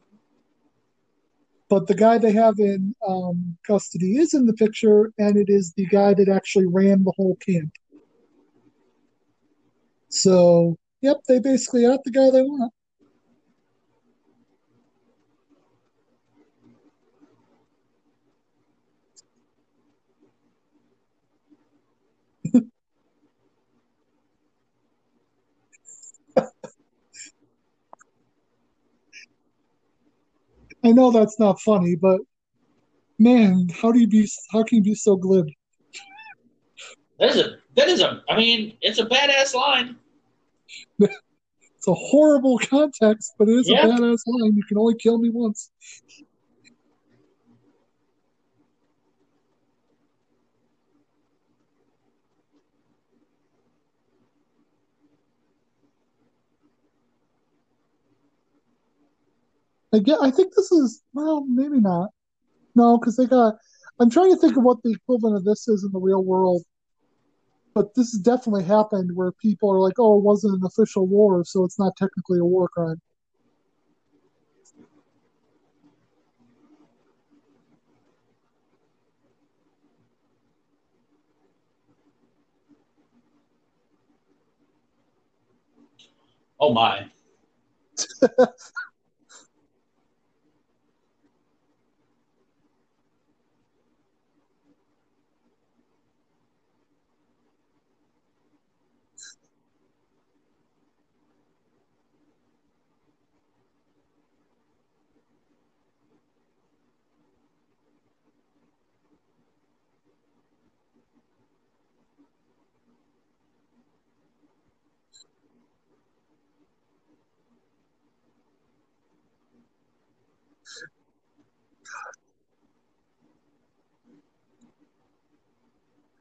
But 1.69 1.87
the 1.87 1.95
guy 1.95 2.17
they 2.17 2.31
have 2.31 2.59
in 2.59 2.95
um, 3.05 3.57
custody 3.65 4.17
is 4.17 4.33
in 4.33 4.45
the 4.45 4.53
picture, 4.53 5.11
and 5.17 5.35
it 5.35 5.49
is 5.49 5.73
the 5.73 5.85
guy 5.87 6.13
that 6.13 6.29
actually 6.29 6.65
ran 6.67 7.03
the 7.03 7.13
whole 7.17 7.35
camp. 7.35 7.71
So, 10.09 10.77
yep, 11.01 11.17
they 11.27 11.39
basically 11.39 11.81
got 11.81 12.03
the 12.03 12.11
guy 12.11 12.29
they 12.31 12.41
want. 12.41 12.71
I 30.87 30.93
know 30.93 31.11
that's 31.11 31.37
not 31.37 31.59
funny, 31.59 31.97
but 31.97 32.21
man, 33.19 33.67
how 33.81 33.91
do 33.91 33.99
you 33.99 34.07
be? 34.07 34.25
How 34.53 34.63
can 34.63 34.77
you 34.77 34.83
be 34.83 34.95
so 34.95 35.17
glib? 35.17 35.47
That 37.19 37.31
is 37.31 37.37
a 37.37 37.57
that 37.75 37.89
is 37.89 37.99
a 37.99 38.23
I 38.29 38.37
mean, 38.37 38.77
it's 38.79 38.97
a 38.97 39.05
badass 39.05 39.53
line. 39.53 39.97
It's 41.79 41.87
a 41.87 41.93
horrible 41.93 42.57
context, 42.57 43.33
but 43.37 43.49
it 43.49 43.51
is 43.51 43.69
Yeah. 43.69 43.83
a 43.85 43.87
badass 43.87 44.21
line. 44.25 44.55
You 44.55 44.63
can 44.67 44.77
only 44.77 44.95
kill 44.95 45.17
me 45.19 45.29
once. 45.29 45.71
I 59.93 59.99
get. 59.99 60.19
I 60.21 60.31
think 60.31 60.53
this 60.55 60.71
is 60.71 61.01
well, 61.13 61.45
maybe 61.45 61.79
not. 61.79 62.09
No, 62.75 62.97
because 62.97 63.15
they 63.17 63.25
got. 63.25 63.55
I'm 63.99 64.09
trying 64.09 64.31
to 64.31 64.37
think 64.37 64.57
of 64.57 64.63
what 64.63 64.83
the 64.83 64.91
equivalent 64.91 65.37
of 65.37 65.43
this 65.45 65.67
is 65.67 65.83
in 65.83 65.91
the 65.91 65.99
real 65.99 66.23
world. 66.23 66.63
But 67.73 67.93
this 67.95 68.11
has 68.11 68.21
definitely 68.21 68.63
happened 68.63 69.15
where 69.15 69.31
people 69.31 69.71
are 69.71 69.79
like, 69.79 69.95
"Oh, 69.99 70.17
it 70.17 70.23
wasn't 70.23 70.55
an 70.55 70.65
official 70.65 71.07
war, 71.07 71.43
so 71.45 71.63
it's 71.63 71.79
not 71.79 71.95
technically 71.95 72.39
a 72.39 72.45
war 72.45 72.67
crime." 72.67 73.01
Oh 86.59 86.73
my. 86.73 87.09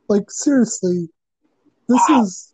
Like 0.08 0.30
seriously, 0.30 1.08
this 1.88 2.08
Wow. 2.08 2.22
is 2.22 2.52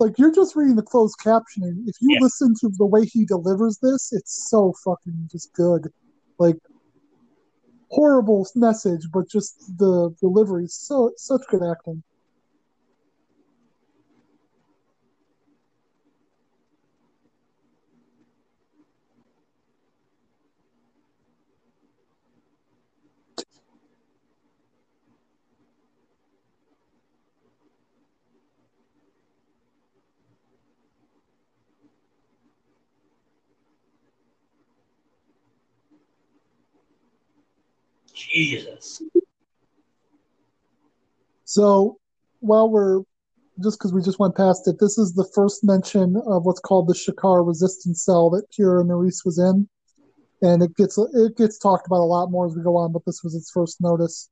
like 0.00 0.18
you're 0.18 0.32
just 0.34 0.54
reading 0.56 0.76
the 0.76 0.82
closed 0.82 1.16
captioning. 1.24 1.82
If 1.86 1.96
you 2.00 2.12
Yeah. 2.12 2.18
listen 2.20 2.54
to 2.60 2.70
the 2.76 2.86
way 2.86 3.04
he 3.04 3.24
delivers 3.24 3.78
this, 3.78 4.12
it's 4.12 4.48
so 4.48 4.72
fucking 4.84 5.28
just 5.30 5.52
good. 5.54 5.92
Like 6.38 6.58
horrible 7.90 8.46
message, 8.54 9.08
but 9.12 9.28
just 9.28 9.54
the 9.78 10.14
delivery 10.20 10.64
is 10.64 10.74
so 10.74 11.12
such 11.16 11.42
good 11.48 11.62
acting. 11.62 12.02
Jesus. 38.38 39.02
So 41.44 41.98
while 42.40 42.70
we're 42.70 43.02
just 43.62 43.78
because 43.78 43.92
we 43.92 44.02
just 44.02 44.20
went 44.20 44.36
past 44.36 44.68
it, 44.68 44.76
this 44.78 44.98
is 44.98 45.14
the 45.14 45.28
first 45.34 45.64
mention 45.64 46.16
of 46.26 46.44
what's 46.44 46.60
called 46.60 46.86
the 46.86 46.94
Shakaar 46.94 47.46
resistance 47.46 48.04
cell 48.04 48.30
that 48.30 48.46
Kira 48.56 48.84
Nerys 48.84 49.24
was 49.24 49.38
in, 49.38 49.68
and 50.42 50.62
it 50.62 50.76
gets 50.76 50.98
it 50.98 51.36
gets 51.36 51.58
talked 51.58 51.86
about 51.86 52.00
a 52.00 52.12
lot 52.14 52.30
more 52.30 52.46
as 52.46 52.54
we 52.54 52.62
go 52.62 52.76
on. 52.76 52.92
But 52.92 53.02
this 53.06 53.22
was 53.24 53.34
its 53.34 53.50
first 53.50 53.80
notice, 53.80 54.30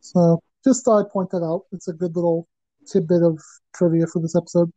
so 0.00 0.42
just 0.64 0.84
thought 0.84 1.06
I'd 1.06 1.10
point 1.10 1.30
that 1.30 1.42
out. 1.42 1.62
It's 1.72 1.88
a 1.88 1.94
good 1.94 2.14
little 2.14 2.46
tidbit 2.86 3.22
of 3.22 3.40
trivia 3.74 4.06
for 4.06 4.20
this 4.20 4.36
episode. 4.36 4.70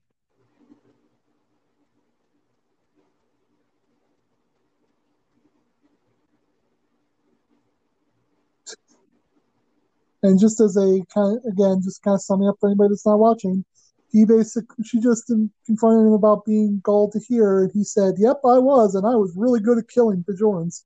And 10.22 10.40
just 10.40 10.60
as 10.60 10.76
a 10.76 11.02
kind 11.14 11.38
of, 11.38 11.44
again, 11.52 11.82
just 11.84 12.04
kind 12.04 12.16
of 12.16 12.22
summing 12.22 12.50
up 12.50 12.56
for 12.60 12.70
anybody 12.70 12.90
that's 12.90 13.06
not 13.06 13.20
watching, 13.20 13.64
he 14.12 14.26
basically, 14.26 14.84
she 14.84 15.00
just 15.00 15.32
confronted 15.66 16.08
him 16.08 16.14
about 16.14 16.46
being 16.46 16.82
Gul 16.84 17.12
Darhe'el, 17.12 17.64
and 17.64 17.72
he 17.74 17.84
said, 17.84 18.16
Yep, 18.18 18.42
I 18.44 18.58
was, 18.58 18.96
and 18.96 19.06
I 19.06 19.16
was 19.16 19.34
really 19.36 19.60
good 19.60 19.78
at 19.78 19.88
killing 19.88 20.26
Bajorans. 20.28 20.84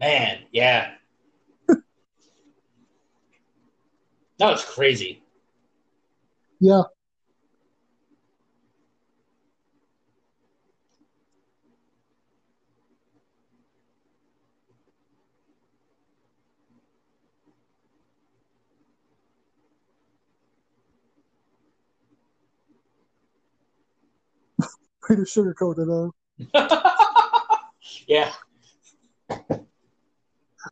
Man, 0.00 0.40
yeah. 0.52 0.94
that 1.68 1.80
was 4.40 4.64
crazy. 4.64 5.22
Yeah. 6.60 6.82
Way 25.08 25.16
to 25.16 25.22
sugarcoat 25.22 25.78
it. 25.78 26.52
Uh, 26.54 26.90
yeah. 28.08 28.32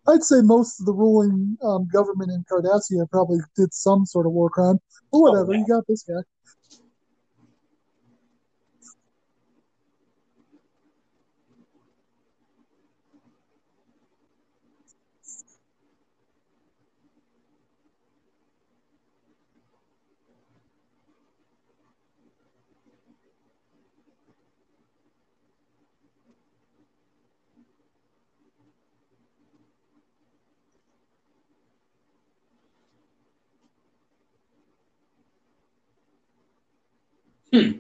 I'd 0.09 0.23
say 0.23 0.41
most 0.43 0.81
of 0.81 0.87
the 0.87 0.93
ruling 0.93 1.57
um, 1.63 1.89
government 1.93 2.31
in 2.31 2.45
Cardassia 2.45 3.09
probably 3.11 3.39
did 3.57 3.73
some 3.73 4.05
sort 4.05 4.27
of 4.27 4.33
war 4.33 4.51
crime. 4.51 4.79
But 5.13 5.19
whatever, 5.21 5.53
yeah. 5.53 5.61
you 5.61 5.67
got 5.67 5.87
this 5.87 6.03
guy. 6.03 6.21
Hmm. 37.55 37.71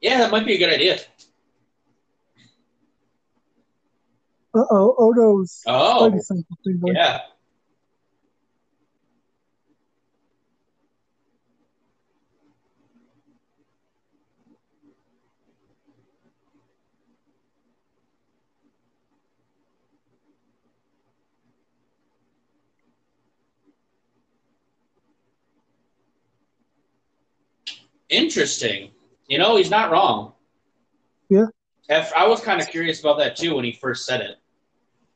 Yeah, 0.00 0.18
that 0.18 0.30
might 0.30 0.46
be 0.46 0.54
a 0.54 0.58
good 0.58 0.72
idea. 0.72 0.98
Uh 4.56 4.62
oh, 4.70 4.94
Odo's 4.98 5.62
Oh, 5.66 6.10
Spidey 6.10 6.20
sense 6.22 6.40
is 6.50 6.56
tingling. 6.64 6.94
yeah. 6.94 7.20
Interesting. 28.14 28.90
You 29.28 29.38
know, 29.38 29.56
he's 29.56 29.70
not 29.70 29.90
wrong. 29.90 30.32
Yeah. 31.28 31.46
I 31.90 32.26
was 32.26 32.40
kind 32.40 32.60
of 32.60 32.68
curious 32.68 33.00
about 33.00 33.18
that 33.18 33.36
too 33.36 33.56
when 33.56 33.64
he 33.64 33.72
first 33.72 34.06
said 34.06 34.20
it. 34.20 34.36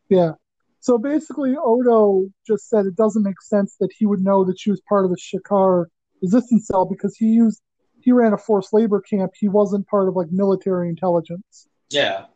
Yeah. 0.09 0.33
So 0.81 0.99
basically, 0.99 1.57
Odo 1.57 2.29
just 2.47 2.69
said 2.69 2.87
it 2.87 2.97
doesn't 2.97 3.23
make 3.23 3.41
sense 3.41 3.77
that 3.81 3.91
he 3.97 4.07
would 4.07 4.21
know 4.21 4.45
that 4.45 4.59
she 4.59 4.71
was 4.71 4.81
part 4.89 5.05
of 5.05 5.11
the 5.11 5.17
Shakaar 5.17 5.87
resistance 6.23 6.67
cell 6.67 6.85
because 6.85 7.17
he 7.17 7.27
used 7.27 7.61
he 8.01 8.13
ran 8.13 8.33
a 8.33 8.39
forced 8.39 8.73
labor 8.73 9.01
camp. 9.01 9.33
He 9.39 9.49
wasn't 9.49 9.87
part 9.87 10.09
of 10.09 10.17
like 10.17 10.29
military 10.31 10.89
intelligence. 10.89 11.69
Yeah. 11.91 12.27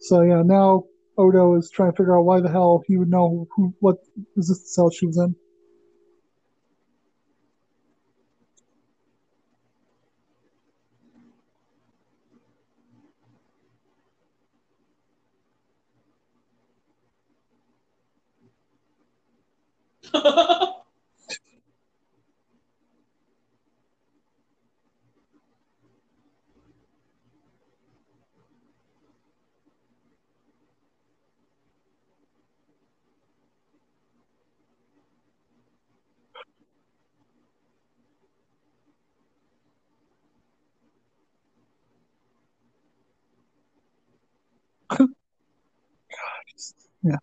So 0.00 0.22
yeah, 0.22 0.42
now 0.42 0.84
Odo 1.16 1.56
is 1.56 1.70
trying 1.70 1.92
to 1.92 1.96
figure 1.96 2.18
out 2.18 2.24
why 2.24 2.40
the 2.40 2.50
hell 2.50 2.82
he 2.86 2.96
would 2.96 3.10
know 3.10 3.46
who 3.54 3.74
what 3.80 3.96
resistance 4.36 4.74
cell 4.74 4.90
she 4.90 5.06
was 5.06 5.18
in. 5.18 5.34
Yeah. 47.02 47.16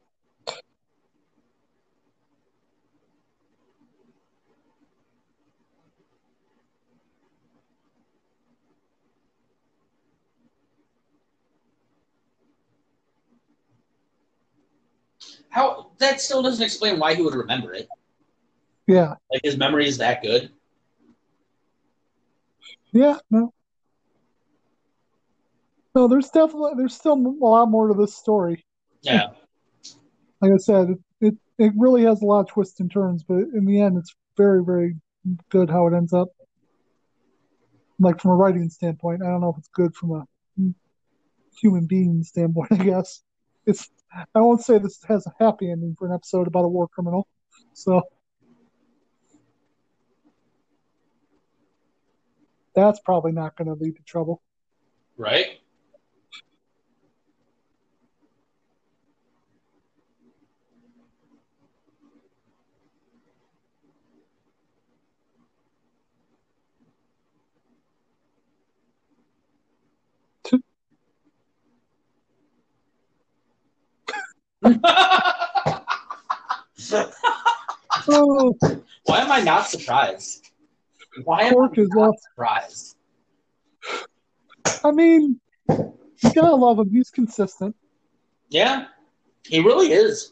How 15.49 15.84
that 15.99 16.21
still 16.21 16.41
doesn't 16.41 16.63
explain 16.63 16.99
why 16.99 17.15
he 17.15 17.21
would 17.21 17.35
remember 17.35 17.73
it. 17.73 17.87
Yeah. 18.87 19.15
Like 19.31 19.41
his 19.43 19.57
memory 19.57 19.87
is 19.87 19.97
that 19.97 20.21
good. 20.21 20.51
Yeah. 22.91 23.17
No. 23.29 23.53
No, 25.95 26.07
there's 26.07 26.29
definitely 26.29 26.71
there's 26.77 26.95
still 26.95 27.13
a 27.13 27.45
lot 27.45 27.69
more 27.69 27.87
to 27.87 27.93
this 27.93 28.15
story. 28.15 28.65
Yeah. 29.01 29.29
Like 30.41 30.51
I 30.51 30.57
said, 30.57 30.89
it 30.89 30.99
it, 31.21 31.35
it 31.57 31.73
really 31.77 32.03
has 32.03 32.21
a 32.21 32.25
lot 32.25 32.41
of 32.41 32.47
twists 32.49 32.81
and 32.81 32.91
turns, 32.91 33.23
but 33.23 33.37
in 33.37 33.65
the 33.65 33.81
end, 33.81 33.97
it's 33.97 34.13
very 34.35 34.63
very 34.63 34.95
good 35.49 35.69
how 35.69 35.87
it 35.87 35.93
ends 35.95 36.13
up. 36.13 36.27
Like 37.99 38.19
from 38.21 38.31
a 38.31 38.35
writing 38.35 38.69
standpoint, 38.69 39.23
I 39.23 39.27
don't 39.27 39.39
know 39.39 39.49
if 39.49 39.57
it's 39.57 39.69
good 39.69 39.95
from 39.95 40.11
a 40.11 40.25
human 41.59 41.87
being 41.87 42.21
standpoint. 42.23 42.71
I 42.79 42.83
guess 42.83 43.23
it's. 43.65 43.89
I 44.15 44.39
won't 44.39 44.61
say 44.61 44.77
this 44.77 45.03
has 45.07 45.27
a 45.27 45.33
happy 45.43 45.69
ending 45.69 45.95
for 45.97 46.07
an 46.07 46.13
episode 46.13 46.47
about 46.47 46.63
a 46.65 46.69
war 46.69 46.87
criminal. 46.87 47.27
So 47.73 48.01
that's 52.73 52.99
probably 53.01 53.33
not 53.33 53.57
going 53.57 53.67
to 53.67 53.73
lead 53.73 53.95
to 53.97 54.03
trouble. 54.03 54.41
Right? 55.17 55.59
Why 74.65 75.81
am 79.19 79.31
I 79.31 79.41
not 79.41 79.67
surprised? 79.67 80.49
Why 81.23 81.43
am 81.43 81.53
Quark 81.53 81.73
I 81.77 81.85
not 81.89 82.09
up. 82.09 82.15
surprised? 82.29 82.95
I 84.83 84.91
mean, 84.91 85.39
you 85.69 86.31
gotta 86.33 86.55
love 86.55 86.79
him. 86.79 86.89
He's 86.89 87.11
consistent. 87.11 87.75
Yeah, 88.49 88.85
he 89.47 89.59
really 89.59 89.91
is. 89.91 90.31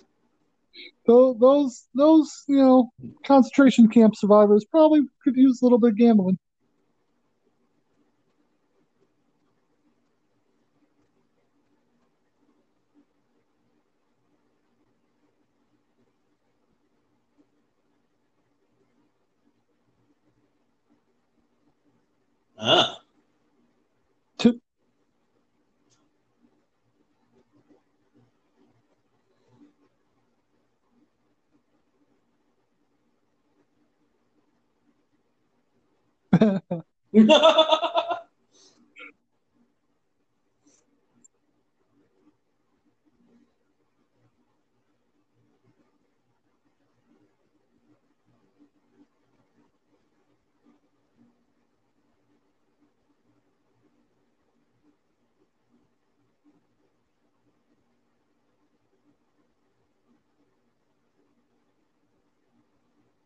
Those, 1.06 1.38
those, 1.40 1.88
those, 1.94 2.44
you 2.48 2.58
know, 2.58 2.92
concentration 3.26 3.88
camp 3.88 4.16
survivors 4.16 4.66
probably 4.66 5.02
could 5.24 5.36
use 5.36 5.62
a 5.62 5.66
little 5.66 5.78
bit 5.78 5.92
of 5.92 5.98
gambling. 5.98 6.40
Ah. 22.66 23.04
To- 24.38 24.60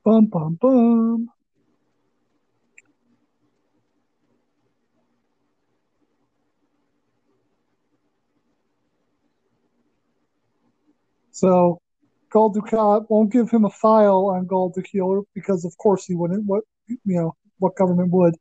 Bum 0.07 0.27
bum 0.27 0.57
bum. 0.61 1.27
So, 11.31 11.81
Gul 12.31 12.53
Dukat 12.53 13.07
won't 13.09 13.33
give 13.33 13.49
him 13.51 13.65
a 13.65 13.69
file 13.69 14.27
on 14.27 14.47
Gul 14.47 14.71
Darhe'el 14.71 15.25
because, 15.35 15.65
of 15.65 15.77
course, 15.77 16.05
he 16.05 16.15
wouldn't. 16.15 16.45
What 16.45 16.63
you 16.87 16.97
know, 17.03 17.33
what 17.59 17.75
government 17.75 18.13
would? 18.13 18.35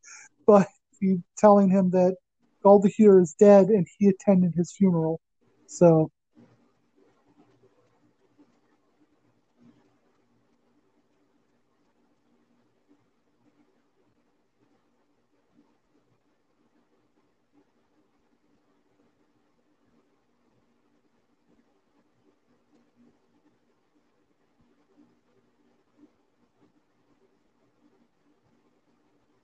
But 0.47 0.69
he's 1.01 1.19
telling 1.37 1.69
him 1.69 1.91
that 1.91 2.15
Gul 2.63 2.81
Darhe'el 2.81 3.21
is 3.21 3.35
dead 3.37 3.71
and 3.71 3.89
he 3.99 4.07
attended 4.07 4.53
his 4.55 4.73
funeral. 4.79 5.21
So, 5.67 6.13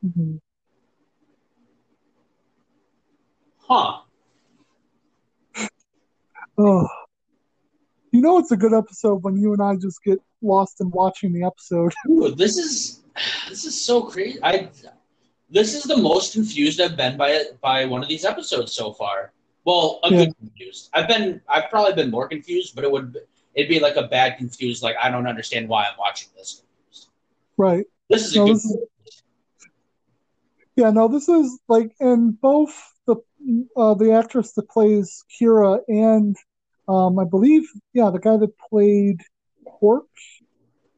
mhm. 0.04 0.40
huh. 3.58 4.00
oh, 6.58 6.88
you 8.10 8.20
know, 8.20 8.38
it's 8.38 8.52
a 8.52 8.56
good 8.56 8.74
episode 8.74 9.22
when 9.22 9.36
you 9.36 9.52
and 9.52 9.62
I 9.62 9.76
just 9.76 10.02
get 10.04 10.20
lost 10.42 10.80
in 10.80 10.90
watching 10.90 11.32
the 11.32 11.44
episode. 11.44 11.92
Ooh, 12.10 12.34
this 12.34 12.56
is 12.58 13.00
this 13.48 13.64
is 13.64 13.80
so 13.80 14.02
crazy. 14.02 14.38
I 14.42 14.68
this 15.50 15.74
is 15.74 15.84
the 15.84 15.96
most 15.96 16.32
confused 16.32 16.80
I've 16.80 16.96
been 16.96 17.16
by 17.16 17.30
it 17.30 17.60
by 17.60 17.84
one 17.84 18.02
of 18.02 18.08
these 18.08 18.24
episodes 18.24 18.72
so 18.72 18.92
far. 18.92 19.32
Well, 19.64 20.00
a 20.02 20.10
Yeah. 20.10 20.24
good 20.24 20.36
confused. 20.38 20.90
I've 20.92 21.08
been 21.08 21.40
I've 21.48 21.70
probably 21.70 21.94
been 21.94 22.10
more 22.10 22.28
confused, 22.28 22.74
but 22.74 22.84
it 22.84 22.90
would 22.90 23.16
it'd 23.54 23.68
be 23.68 23.78
like 23.80 23.96
a 23.96 24.08
bad 24.08 24.36
confused. 24.38 24.82
Like 24.82 24.96
I 25.02 25.10
don't 25.10 25.26
understand 25.26 25.68
why 25.68 25.84
I'm 25.84 25.96
watching 25.98 26.28
this. 26.36 26.62
Right. 27.56 27.84
This 28.10 28.26
is 28.26 28.34
a 28.34 28.38
No, 28.38 28.46
good. 28.46 28.56
this 28.56 28.64
is- 28.64 28.76
Yeah, 30.82 30.90
no, 30.90 31.06
this 31.06 31.28
is 31.28 31.60
like, 31.68 31.92
and 32.00 32.40
both 32.40 32.74
the 33.06 33.14
uh, 33.76 33.94
the 33.94 34.10
actress 34.10 34.52
that 34.54 34.68
plays 34.68 35.22
Kira 35.30 35.78
and 35.86 36.34
um, 36.88 37.20
I 37.20 37.24
believe, 37.24 37.62
yeah, 37.92 38.10
the 38.10 38.18
guy 38.18 38.36
that 38.36 38.58
played 38.68 39.20
Quark. 39.64 40.06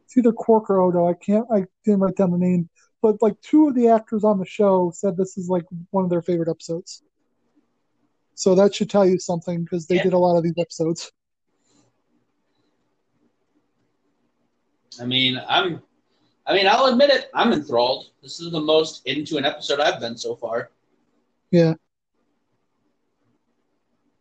It's 0.07 0.17
either 0.17 0.33
Quark 0.33 0.71
or 0.71 0.81
Odo. 0.81 1.07
I 1.07 1.13
can't. 1.13 1.47
I 1.53 1.67
didn't 1.85 2.01
write 2.01 2.17
down 2.17 2.31
the 2.31 2.39
name, 2.39 2.71
but 3.03 3.21
like 3.21 3.39
two 3.43 3.69
of 3.69 3.75
the 3.75 3.89
actors 3.89 4.25
on 4.25 4.39
the 4.39 4.47
show 4.47 4.91
said 4.95 5.19
this 5.19 5.37
is 5.37 5.51
like 5.51 5.65
one 5.91 6.05
of 6.05 6.09
their 6.09 6.23
favorite 6.23 6.49
episodes. 6.49 7.03
So 8.37 8.55
that 8.55 8.75
should 8.75 8.89
tell 8.89 9.05
you 9.07 9.19
something 9.19 9.65
because 9.65 9.87
they 9.87 9.97
Yeah. 9.97 10.05
did 10.05 10.15
a 10.15 10.19
lot 10.19 10.39
of 10.39 10.45
these 10.45 10.57
episodes. 10.57 11.13
I 14.99 15.05
mean, 15.05 15.39
I'm. 15.47 15.83
I 16.47 16.55
mean, 16.55 16.67
I'll 16.67 16.87
admit 16.87 17.11
it. 17.11 17.31
I'm 17.35 17.53
enthralled. 17.53 18.11
This 18.23 18.41
is 18.41 18.51
the 18.53 18.61
most 18.61 19.07
into 19.07 19.39
an 19.39 19.45
episode 19.45 19.81
I've 19.81 20.01
been 20.01 20.17
so 20.17 20.37
far. 20.37 20.71
Yeah. 21.51 21.75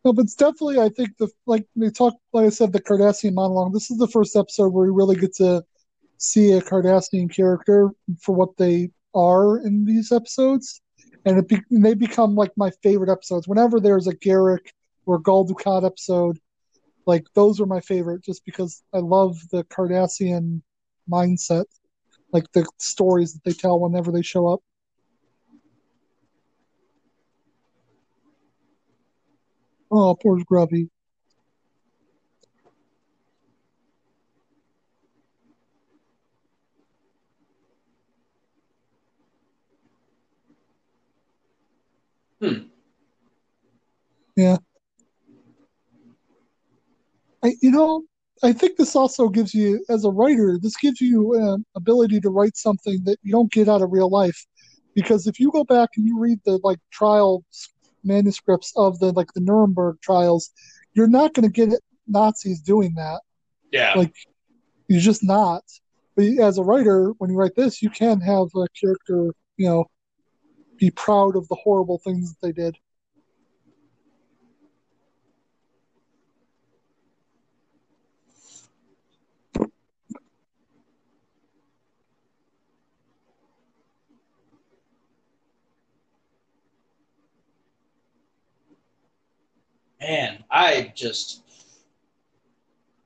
No, 0.06 0.14
but 0.14 0.24
it's 0.24 0.36
definitely, 0.36 0.80
I 0.80 0.90
think 0.90 1.18
the 1.18 1.30
like 1.46 1.66
they 1.76 1.90
talk, 1.90 2.14
like 2.34 2.46
I 2.46 2.50
said, 2.50 2.74
the 2.74 2.82
Cardassian 2.82 3.34
monologue. 3.34 3.74
This 3.74 3.90
is 3.90 3.98
the 3.98 4.08
first 4.08 4.36
episode 4.36 4.74
where 4.74 4.86
we 4.86 4.92
really 4.92 5.16
get 5.16 5.34
to 5.36 5.64
see 6.18 6.52
a 6.52 6.62
Cardassian 6.62 7.34
character 7.34 7.90
for 8.20 8.36
what 8.36 8.56
they 8.58 8.92
are 9.16 9.60
in 9.60 9.86
these 9.86 10.12
episodes, 10.12 10.82
and 11.26 11.38
it 11.38 11.48
be, 11.48 11.62
and 11.72 11.86
they 11.86 11.94
become 11.94 12.36
like 12.36 12.52
my 12.58 12.72
favorite 12.82 13.12
episodes. 13.12 13.48
Whenever 13.48 13.80
there's 13.80 14.08
a 14.08 14.16
Garak 14.16 14.68
or 15.06 15.20
Gul 15.20 15.48
Dukat 15.48 15.86
episode, 15.86 16.38
like 17.06 17.26
those 17.34 17.62
are 17.62 17.66
my 17.66 17.80
favorite, 17.80 18.24
just 18.24 18.44
because 18.46 18.84
I 18.94 18.98
love 18.98 19.38
the 19.52 19.64
Cardassian 19.66 20.62
mindset, 21.10 21.66
like 22.34 22.52
the 22.52 22.66
stories 22.80 23.34
that 23.34 23.44
they 23.44 23.54
tell 23.54 23.80
whenever 23.80 24.12
they 24.12 24.24
show 24.24 24.48
up. 24.48 24.62
Oh, 29.92 30.16
poor 30.16 30.42
Grubby. 30.46 30.90
Hmm. 42.42 42.64
Yeah. 44.36 44.58
I, 47.44 47.56
you 47.62 47.72
know, 47.72 48.04
I 48.44 48.52
think 48.52 48.76
this 48.76 48.96
also 48.96 49.30
gives 49.30 49.54
you, 49.54 49.84
as 49.90 50.04
a 50.04 50.12
writer, 50.12 50.60
this 50.62 50.76
gives 50.76 51.00
you 51.00 51.34
an 51.36 51.66
ability 51.76 52.20
to 52.22 52.30
write 52.30 52.58
something 52.58 53.02
that 53.06 53.18
you 53.24 53.32
don't 53.32 53.52
get 53.52 53.70
out 53.70 53.82
of 53.82 53.92
real 53.92 54.10
life. 54.10 54.46
Because 54.96 55.28
if 55.28 55.40
you 55.40 55.50
go 55.52 55.64
back 55.64 55.90
and 55.96 56.06
you 56.06 56.20
read 56.20 56.40
the 56.46 56.60
like 56.62 56.80
trial 56.92 57.44
manuscripts 58.04 58.74
of 58.76 59.00
the 59.00 59.12
like 59.14 59.34
the 59.34 59.42
Nuremberg 59.42 60.02
trials, 60.02 60.52
you're 60.94 61.08
not 61.08 61.34
going 61.34 61.50
to 61.50 61.52
get 61.52 61.80
Nazis 62.06 62.62
doing 62.62 62.94
that. 62.96 63.22
Yeah. 63.72 63.94
Like, 63.96 64.14
you're 64.88 65.00
just 65.00 65.24
not. 65.24 65.64
But 66.16 66.26
as 66.40 66.58
a 66.58 66.64
writer, 66.64 67.14
when 67.18 67.32
you 67.32 67.38
write 67.38 67.56
this, 67.56 67.82
you 67.82 67.90
can 67.90 68.20
have 68.22 68.48
a 68.56 68.68
character, 68.80 69.34
you 69.58 69.68
know, 69.68 69.86
be 70.78 70.92
proud 70.92 71.36
of 71.36 71.48
the 71.48 71.56
horrible 71.56 72.00
things 72.04 72.32
that 72.32 72.46
they 72.46 72.52
did. 72.52 72.76
Man, 90.04 90.44
I 90.52 90.92
just. 90.96 91.44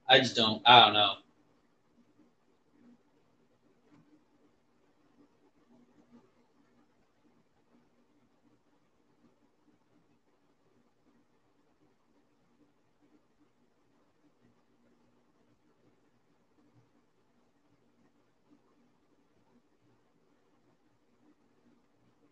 I 0.09 0.19
just 0.19 0.35
don't. 0.35 0.61
I 0.65 0.85
don't 0.85 0.93
know. 0.93 1.13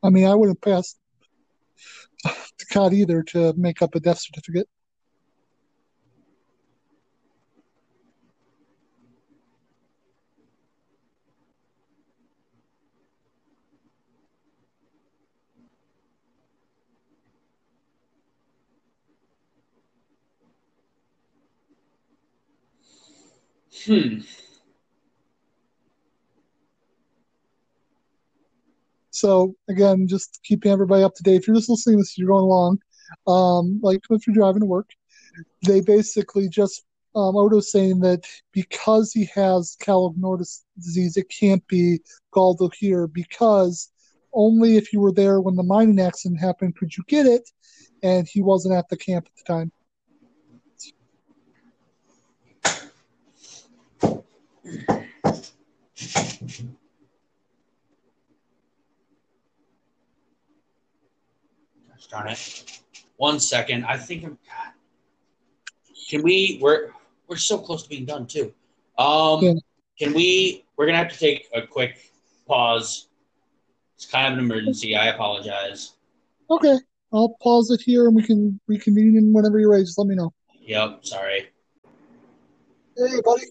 I 0.04 0.10
mean, 0.12 0.26
I 0.28 0.36
would 0.36 0.50
have 0.50 0.62
pass 0.62 0.94
the 0.94 1.05
COD 2.64 2.94
either 2.94 3.24
to 3.24 3.54
make 3.54 3.82
up 3.82 3.96
a 3.96 4.00
death 4.00 4.20
certificate. 4.20 4.68
Hmm. 23.86 24.20
So 29.16 29.56
again, 29.70 30.08
just 30.08 30.40
keeping 30.44 30.72
everybody 30.72 31.04
up 31.04 31.16
to 31.16 31.24
date. 31.24 31.36
If 31.36 31.48
you're 31.48 31.56
just 31.56 31.70
listening 31.70 31.98
to 31.98 32.02
this, 32.02 32.18
you're 32.18 32.28
going 32.28 32.44
along. 32.44 32.80
Um, 33.28 33.80
like 33.82 34.02
if 34.10 34.28
you're 34.28 34.34
driving 34.34 34.62
to 34.62 34.66
work, 34.66 34.90
they 35.66 35.82
basically 35.82 36.50
just 36.50 36.84
um, 37.16 37.38
Odo's 37.38 37.72
saying 37.72 38.02
that 38.02 38.26
because 38.52 39.14
he 39.14 39.30
has 39.34 39.78
Kalla-Nohra 39.80 40.46
disease, 40.78 41.16
it 41.16 41.30
can't 41.30 41.66
be 41.68 42.00
Gul 42.32 42.58
Darhe'el 42.58 43.12
because 43.12 43.90
only 44.34 44.76
if 44.76 44.92
you 44.92 45.00
were 45.00 45.14
there 45.14 45.40
when 45.40 45.56
the 45.56 45.64
mining 45.64 46.02
accident 46.02 46.42
happened 46.42 46.76
could 46.76 46.96
you 46.98 47.04
get 47.08 47.26
it, 47.26 47.50
and 48.04 48.28
he 48.28 48.42
wasn't 48.42 48.76
at 48.76 48.90
the 48.90 48.98
camp 48.98 49.28
at 49.28 49.32
the 49.38 49.54
time. 49.54 49.72
Darn 62.10 62.28
it. 62.30 62.82
One 63.18 63.40
second. 63.40 63.86
I 63.86 63.98
think 63.98 64.24
I'm. 64.24 64.38
God. 64.48 64.74
Can 66.10 66.24
we? 66.24 66.60
We're 66.62 66.92
we're 67.28 67.38
so 67.38 67.58
close 67.58 67.84
to 67.84 67.90
being 67.90 68.06
done 68.06 68.28
too. 68.28 68.54
Um, 68.98 69.44
Yeah. 69.44 69.54
can 69.98 70.14
we? 70.14 70.66
We're 70.78 70.86
gonna 70.86 70.98
have 70.98 71.12
to 71.12 71.18
take 71.20 71.48
a 71.54 71.66
quick 71.66 72.12
pause. 72.48 73.08
It's 73.96 74.06
kind 74.06 74.32
of 74.32 74.38
an 74.38 74.46
emergency. 74.46 74.96
I 74.96 75.08
apologize. 75.08 75.94
Okay, 76.50 76.76
I'll 77.14 77.36
pause 77.42 77.72
it 77.72 77.82
here 77.82 78.08
and 78.08 78.16
we 78.16 78.24
can 78.24 78.60
reconvene 78.68 79.18
and 79.18 79.34
whenever 79.34 79.60
you're 79.60 79.72
ready. 79.72 79.84
Just 79.84 79.98
let 79.98 80.08
me 80.08 80.16
know. 80.16 80.34
Yep. 80.62 81.06
Sorry. 81.06 81.50
Hey, 82.98 83.22
buddy. 83.24 83.44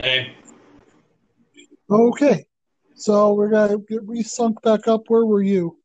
Hey. 0.00 0.36
Okay, 1.90 2.46
so 2.94 3.34
we're 3.34 3.50
gonna 3.50 3.78
get 3.78 4.06
re-sunk 4.06 4.62
back 4.62 4.88
up. 4.88 5.02
Where 5.08 5.26
were 5.26 5.42
you? 5.42 5.78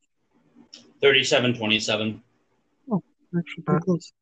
Thirty-seven 1.02 1.54
twenty-seven. 1.56 2.22
Actually, 3.38 3.62
pretty 3.62 3.84
close. 3.84 4.12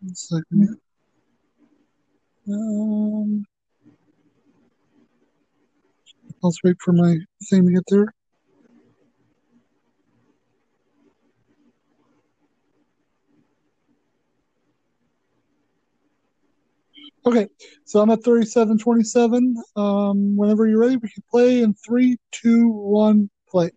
One 0.00 0.14
second. 0.14 0.80
Um, 2.48 3.44
let's 6.42 6.58
wait 6.64 6.76
for 6.80 6.92
my 6.92 7.16
thing 7.50 7.66
to 7.66 7.72
get 7.72 7.84
there. 7.88 8.14
Okay, 17.24 17.46
so 17.84 18.00
I'm 18.00 18.10
at 18.10 18.24
3727. 18.24 19.54
Um, 19.76 20.36
whenever 20.36 20.66
you're 20.66 20.80
ready, 20.80 20.96
we 20.96 21.08
can 21.08 21.22
play 21.30 21.62
in 21.62 21.72
three, 21.74 22.16
two, 22.32 22.68
one, 22.68 23.30
play. 23.48 23.70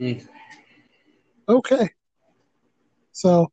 Okay. 0.00 0.24
Okay. 1.48 1.88
So 3.12 3.50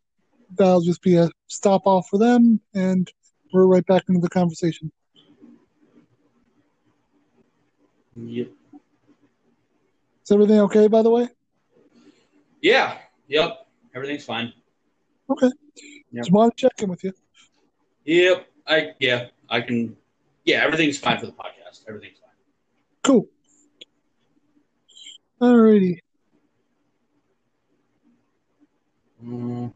that'll 0.56 0.82
just 0.82 1.02
be 1.02 1.16
a 1.16 1.30
stop 1.48 1.84
off 1.86 2.08
for 2.10 2.20
them, 2.20 2.60
and 2.74 3.12
we're 3.52 3.66
right 3.66 3.86
back 3.86 4.04
into 4.08 4.22
the 4.22 4.30
conversation. 4.30 4.92
Yep. 8.16 8.48
Is 10.24 10.32
everything 10.32 10.60
okay, 10.62 10.88
by 10.88 11.02
the 11.02 11.10
way? 11.10 11.30
Yeah. 12.62 12.98
Yep. 13.28 13.66
Everything's 13.96 14.24
fine. 14.24 14.54
Okay. 15.30 15.50
Yep. 16.12 16.24
Just 16.24 16.32
want 16.32 16.56
to 16.56 16.62
check 16.62 16.82
in 16.82 16.90
with 16.90 17.04
you. 17.04 17.14
Yep. 18.06 18.48
I 18.68 18.92
yeah. 19.00 19.28
I 19.50 19.62
can. 19.62 19.96
Yeah. 20.46 20.64
Everything's 20.64 20.98
fine 20.98 21.20
for 21.20 21.26
the 21.26 21.34
podcast. 21.34 21.86
Everything's 21.88 22.20
fine. 22.20 22.30
Cool. 23.04 23.28
Alrighty. 25.42 26.00
Mm. 29.26 29.74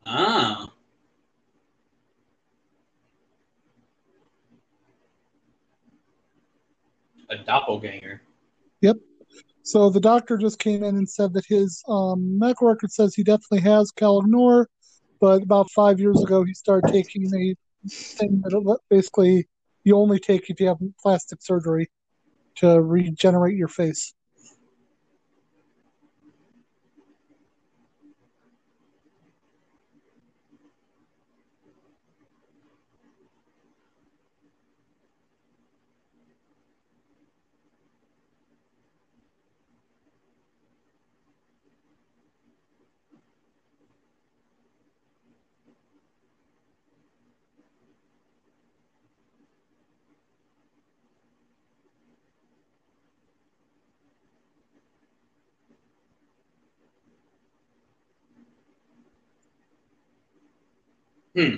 ah. 0.06 0.70
A 7.30 7.38
doppelganger. 7.38 8.22
So 9.64 9.90
the 9.90 10.00
doctor 10.00 10.38
just 10.38 10.60
came 10.60 10.84
in 10.84 10.98
and 10.98 11.10
said 11.10 11.34
that 11.34 11.46
his 11.48 11.82
um, 11.88 12.38
medical 12.38 12.68
record 12.68 12.92
says 12.92 13.16
he 13.16 13.24
definitely 13.24 13.62
has 13.62 13.92
Kalla-Nohra, 13.92 14.66
but 15.22 15.42
about 15.42 15.72
five 15.72 16.00
years 16.00 16.22
ago 16.22 16.44
he 16.44 16.54
started 16.54 16.92
taking 16.92 17.26
a 17.34 17.56
thing 17.90 18.42
that 18.44 18.80
basically 18.90 19.48
you 19.86 19.96
only 19.96 20.20
take 20.20 20.50
if 20.50 20.60
you 20.60 20.68
have 20.68 20.78
plastic 21.02 21.42
surgery 21.42 21.90
to 22.56 22.82
regenerate 22.82 23.56
your 23.56 23.70
face. 23.70 24.14
Hmm. 61.36 61.56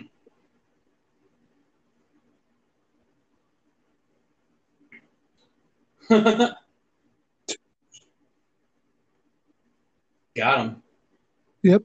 Got 10.36 10.60
him. 10.60 10.84
Yep. 11.64 11.84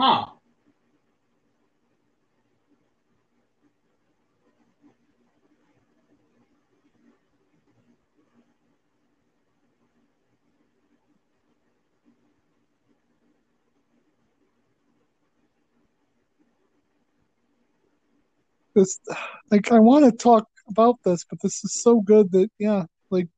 Huh. 0.00 0.24
This, 18.74 18.98
like, 19.50 19.70
I 19.70 19.80
want 19.80 20.06
to 20.06 20.12
talk 20.12 20.46
about 20.66 20.96
this, 21.04 21.26
but 21.28 21.42
this 21.42 21.62
is 21.62 21.74
so 21.82 22.00
good 22.00 22.32
that 22.32 22.48
yeah, 22.58 22.84
like, 23.10 23.28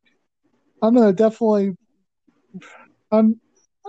I'm 0.81 0.95
gonna 0.95 1.13
definitely, 1.13 1.73
I'm 3.11 3.41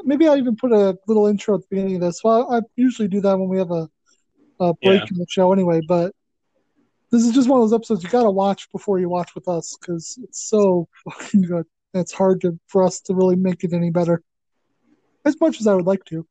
maybe 0.04 0.28
I'll 0.28 0.38
even 0.38 0.56
put 0.56 0.72
a 0.72 0.98
little 1.08 1.28
intro 1.28 1.56
at 1.56 1.62
the 1.62 1.68
beginning 1.70 1.96
of 1.96 2.02
this. 2.02 2.24
Well, 2.24 2.52
I 2.52 2.62
usually 2.76 3.08
do 3.08 3.22
that 3.22 3.38
when 3.38 3.50
we 3.50 3.58
have 3.58 3.72
a, 3.72 3.88
a 4.60 4.74
break 4.76 5.02
Yeah. 5.02 5.08
in 5.12 5.18
the 5.18 5.26
show 5.30 5.54
anyway, 5.54 5.82
but 5.88 6.14
this 7.12 7.24
is 7.24 7.32
just 7.32 7.48
one 7.48 7.62
of 7.62 7.70
those 7.70 7.76
episodes 7.76 8.04
you 8.04 8.10
got 8.10 8.24
to 8.24 8.32
watch 8.32 8.72
before 8.72 9.00
you 9.00 9.08
watch 9.10 9.36
with 9.36 9.48
us 9.48 9.78
because 9.80 10.18
it's 10.24 10.50
so 10.50 10.88
fucking 11.10 11.44
good. 11.44 11.66
It's 11.94 12.12
hard 12.12 12.42
to 12.42 12.60
for 12.68 12.84
us 12.84 13.02
to 13.02 13.14
really 13.14 13.36
make 13.36 13.64
it 13.64 13.72
any 13.72 13.92
better, 13.92 14.24
as 15.26 15.40
much 15.40 15.60
as 15.60 15.68
I 15.68 15.76
would 15.76 15.86
like 15.86 16.04
to. 16.06 16.26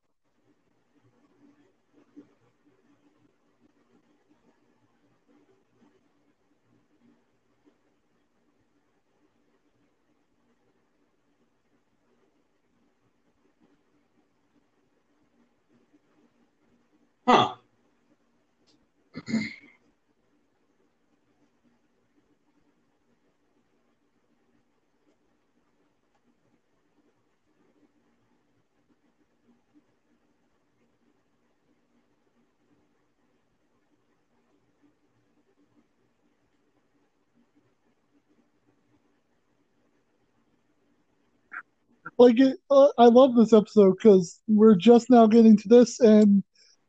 Like, 42.18 42.38
it, 42.38 42.58
uh, 42.70 42.88
I 42.98 43.06
love 43.06 43.34
this 43.34 43.52
episode 43.52 43.96
because 43.96 44.40
we're 44.46 44.76
just 44.76 45.10
now 45.10 45.26
getting 45.26 45.56
to 45.56 45.68
this 45.68 46.00
and 46.00 46.42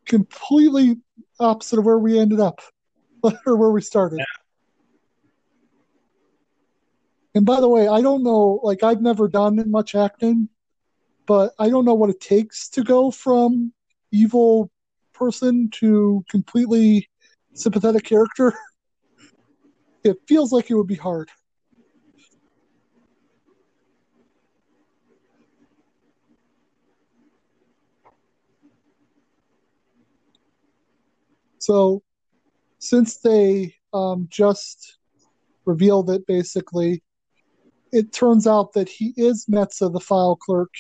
completely 0.05 0.97
opposite 1.39 1.80
of 1.80 1.86
where 1.86 1.97
we 1.97 2.19
ended 2.19 2.39
up 2.39 2.61
or 3.45 3.55
where 3.55 3.71
we 3.71 3.82
started. 3.82 4.19
And 7.36 7.45
by 7.45 7.59
the 7.59 7.69
way, 7.69 7.88
I 7.88 8.01
don't 8.01 8.24
know, 8.24 8.59
like, 8.61 8.84
I've 8.84 9.01
never 9.01 9.28
done 9.28 9.71
much 9.71 9.95
acting, 9.95 10.49
but 11.26 11.53
I 11.57 11.69
don't 11.69 11.86
know 11.86 11.95
what 11.95 12.11
it 12.11 12.21
takes 12.21 12.69
to 12.69 12.84
go 12.84 13.09
from 13.09 13.74
evil 14.11 14.69
person 15.13 15.69
to 15.71 16.24
completely 16.30 17.09
sympathetic 17.53 18.03
character. 18.03 18.53
It 20.05 20.17
feels 20.28 20.51
like 20.51 20.69
it 20.69 20.76
would 20.76 20.88
be 20.88 20.95
hard. 20.95 21.30
So, 31.64 32.03
since 32.80 33.20
they 33.20 33.74
um, 33.93 34.28
just 34.30 34.97
revealed 35.64 36.09
it, 36.09 36.28
basically, 36.28 37.01
it 37.93 38.11
turns 38.11 38.45
out 38.47 38.74
that 38.74 38.89
he 38.89 39.14
is 39.16 39.45
Marritza, 39.49 39.93
the 39.93 40.01
file 40.01 40.36
clerk. 40.36 40.74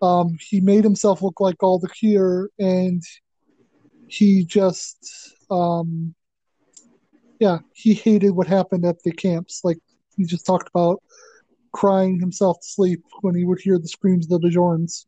Um, 0.00 0.38
he 0.40 0.62
made 0.62 0.82
himself 0.82 1.20
look 1.20 1.40
like 1.40 1.62
all 1.62 1.78
the 1.78 1.90
cure, 1.90 2.48
and 2.58 3.02
he 4.06 4.46
just, 4.46 5.34
um, 5.50 6.14
yeah, 7.38 7.58
he 7.74 7.92
hated 7.92 8.30
what 8.30 8.46
happened 8.46 8.86
at 8.86 9.02
the 9.02 9.12
camps. 9.12 9.60
Like 9.62 9.76
he 10.16 10.24
just 10.24 10.46
talked 10.46 10.70
about 10.74 11.02
crying 11.72 12.18
himself 12.18 12.60
to 12.62 12.66
sleep 12.66 13.02
when 13.20 13.34
he 13.34 13.44
would 13.44 13.60
hear 13.60 13.78
the 13.78 13.88
screams 13.88 14.32
of 14.32 14.40
the 14.40 14.48
Bajorans. 14.48 15.04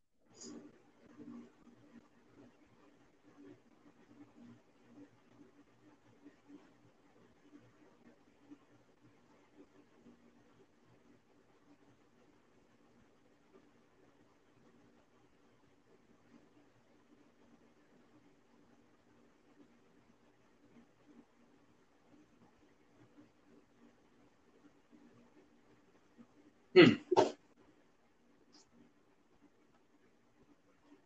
Hmm. 26.77 26.95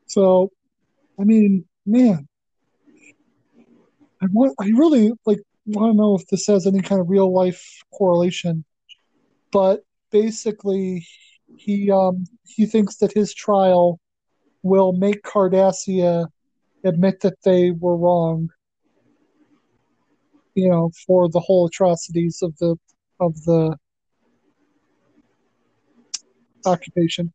So, 0.06 0.50
I 1.20 1.24
mean, 1.24 1.66
man, 1.84 2.26
I 4.22 4.26
want. 4.32 4.54
I 4.58 4.68
really 4.68 5.12
like 5.26 5.40
want 5.66 5.92
to 5.92 5.96
know 5.96 6.14
if 6.16 6.26
this 6.28 6.46
has 6.46 6.66
any 6.66 6.80
kind 6.80 7.00
of 7.00 7.10
real 7.10 7.32
life 7.32 7.62
correlation, 7.92 8.64
but 9.52 9.82
basically, 10.10 11.06
he 11.56 11.90
um 11.90 12.24
he 12.44 12.64
thinks 12.64 12.96
that 12.96 13.12
his 13.12 13.34
trial 13.34 14.00
will 14.62 14.92
make 14.92 15.22
Cardassia 15.22 16.26
admit 16.84 17.20
that 17.20 17.36
they 17.44 17.70
were 17.70 17.96
wrong. 17.96 18.48
You 20.54 20.70
know, 20.70 20.90
for 21.06 21.28
the 21.28 21.40
whole 21.40 21.66
atrocities 21.66 22.40
of 22.42 22.56
the 22.58 22.76
of 23.20 23.34
the 23.44 23.76
occupation. 26.66 27.32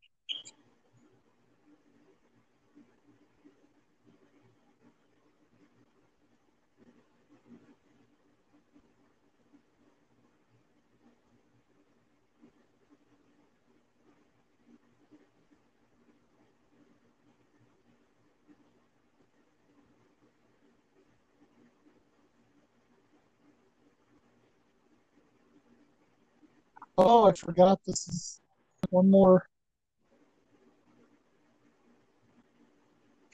Oh, 26.98 27.26
I 27.30 27.34
forgot. 27.34 27.80
This 27.86 28.08
is 28.08 28.42
one 28.90 29.10
more. 29.10 29.48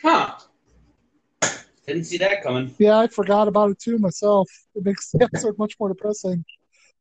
Huh. 0.02 0.38
Didn't 1.86 2.06
see 2.06 2.18
that 2.20 2.44
coming. 2.44 2.74
Yeah, 2.78 3.00
I 3.00 3.08
forgot 3.08 3.48
about 3.48 3.72
it 3.72 3.80
too 3.80 3.98
myself. 3.98 4.50
It 4.76 4.86
makes 4.86 5.12
the 5.12 5.24
episode 5.24 5.58
much 5.58 5.76
more 5.80 5.90
depressing. 5.90 6.46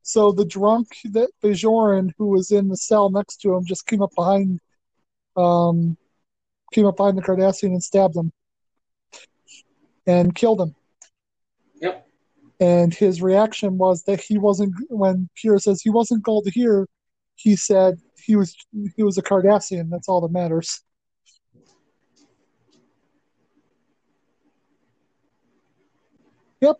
So 0.02 0.32
the 0.32 0.46
drunk 0.46 0.88
that 1.04 1.28
Bajoran, 1.42 2.12
who 2.16 2.28
was 2.28 2.50
in 2.50 2.68
the 2.68 2.76
cell 2.76 3.10
next 3.10 3.42
to 3.42 3.54
him, 3.54 3.66
just 3.66 3.86
came 3.86 4.00
up 4.00 4.14
behind, 4.16 4.60
um, 5.36 5.98
came 6.72 6.86
up 6.86 6.96
behind 6.96 7.18
the 7.18 7.22
Cardassian 7.22 7.68
and 7.68 7.82
stabbed 7.82 8.16
him, 8.16 8.32
and 10.06 10.34
killed 10.34 10.62
him. 10.62 10.74
Yep. 11.82 12.08
And 12.58 12.94
his 12.94 13.20
reaction 13.20 13.76
was 13.76 14.04
that 14.04 14.20
he 14.20 14.38
wasn't. 14.38 14.74
When 14.88 15.28
Kira 15.36 15.60
says 15.60 15.82
he 15.82 15.90
wasn't 15.90 16.22
Gul 16.22 16.42
Darhe'el, 16.42 16.86
he 17.34 17.54
said 17.56 18.00
he 18.24 18.36
was 18.36 18.54
he 18.96 19.02
was 19.02 19.18
a 19.18 19.22
Cardassian. 19.22 19.90
That's 19.90 20.08
all 20.08 20.20
that 20.22 20.32
matters. 20.32 20.82
Yep. 26.60 26.76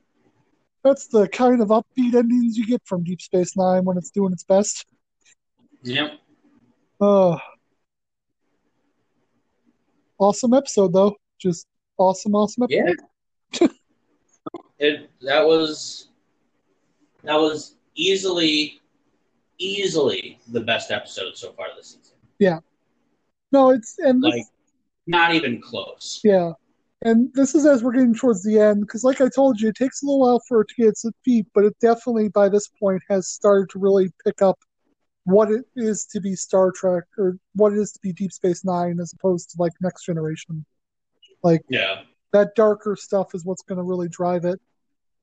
That's 0.85 1.07
the 1.09 1.29
kind 1.29 1.61
of 1.61 1.69
upbeat 1.69 2.15
endings 2.15 2.57
you 2.57 2.67
get 2.67 2.83
from 2.85 3.05
Deep 3.05 3.21
Space 3.21 3.57
Nine 3.57 3.85
when 3.85 3.97
it's 3.97 4.11
doing 4.11 4.33
its 4.33 4.45
best. 4.45 4.87
Yep. 5.83 6.13
Uh, 7.01 7.39
awesome 10.19 10.55
episode 10.55 10.93
though. 10.93 11.17
Just 11.39 11.67
awesome, 11.97 12.35
awesome 12.35 12.65
episode. 12.65 12.97
Yeah. 13.61 13.69
it 14.79 15.11
that 15.23 15.47
was 15.47 16.09
that 17.23 17.37
was 17.37 17.75
easily 17.95 18.81
easily 19.59 20.39
the 20.49 20.61
best 20.61 20.91
episode 20.91 21.37
so 21.37 21.53
far 21.53 21.67
this 21.77 21.97
season. 22.01 22.17
Yeah. 22.39 22.59
No, 23.53 23.71
it's 23.71 23.99
and 23.99 24.23
this, 24.23 24.35
Like 24.35 24.45
not 25.07 25.35
even 25.35 25.61
close. 25.61 26.21
yeah, 26.23 26.53
and 27.03 27.31
this 27.35 27.55
is 27.55 27.65
as 27.65 27.83
we're 27.83 27.93
getting 27.93 28.15
towards 28.15 28.43
the 28.43 28.59
end 28.61 28.81
because, 28.83 29.05
like 29.05 29.21
I 29.21 29.29
told 29.35 29.61
you, 29.61 29.69
it 29.69 29.75
takes 29.75 30.03
a 30.03 30.07
little 30.07 30.21
while 30.21 30.41
for 30.47 30.61
it 30.61 30.69
to 30.69 30.75
get 30.77 30.89
its 30.89 31.05
feet, 31.25 31.47
but 31.55 31.65
it 31.65 31.75
definitely 31.81 32.29
by 32.29 32.49
this 32.49 32.69
point 32.81 33.03
has 33.09 33.29
started 33.29 33.71
to 33.71 33.79
really 33.79 34.11
pick 34.25 34.43
up 34.43 34.59
what 35.25 35.51
it 35.51 35.65
is 35.77 36.07
to 36.13 36.21
be 36.21 36.35
Star 36.35 36.71
Trek 36.71 37.05
or 37.17 37.37
what 37.55 37.73
it 37.73 37.79
is 37.79 37.93
to 37.93 37.99
be 38.03 38.13
Deep 38.13 38.33
Space 38.33 38.65
Nine 38.65 38.99
as 39.01 39.13
opposed 39.15 39.51
to 39.51 39.57
like 39.59 39.73
Next 39.81 40.05
Generation. 40.05 40.65
Like 41.43 41.63
Yeah. 41.71 42.03
that 42.33 42.55
darker 42.55 42.97
stuff 42.97 43.35
is 43.35 43.45
what's 43.45 43.63
going 43.63 43.77
to 43.79 43.83
really 43.85 44.09
drive 44.09 44.45
it. 44.45 44.61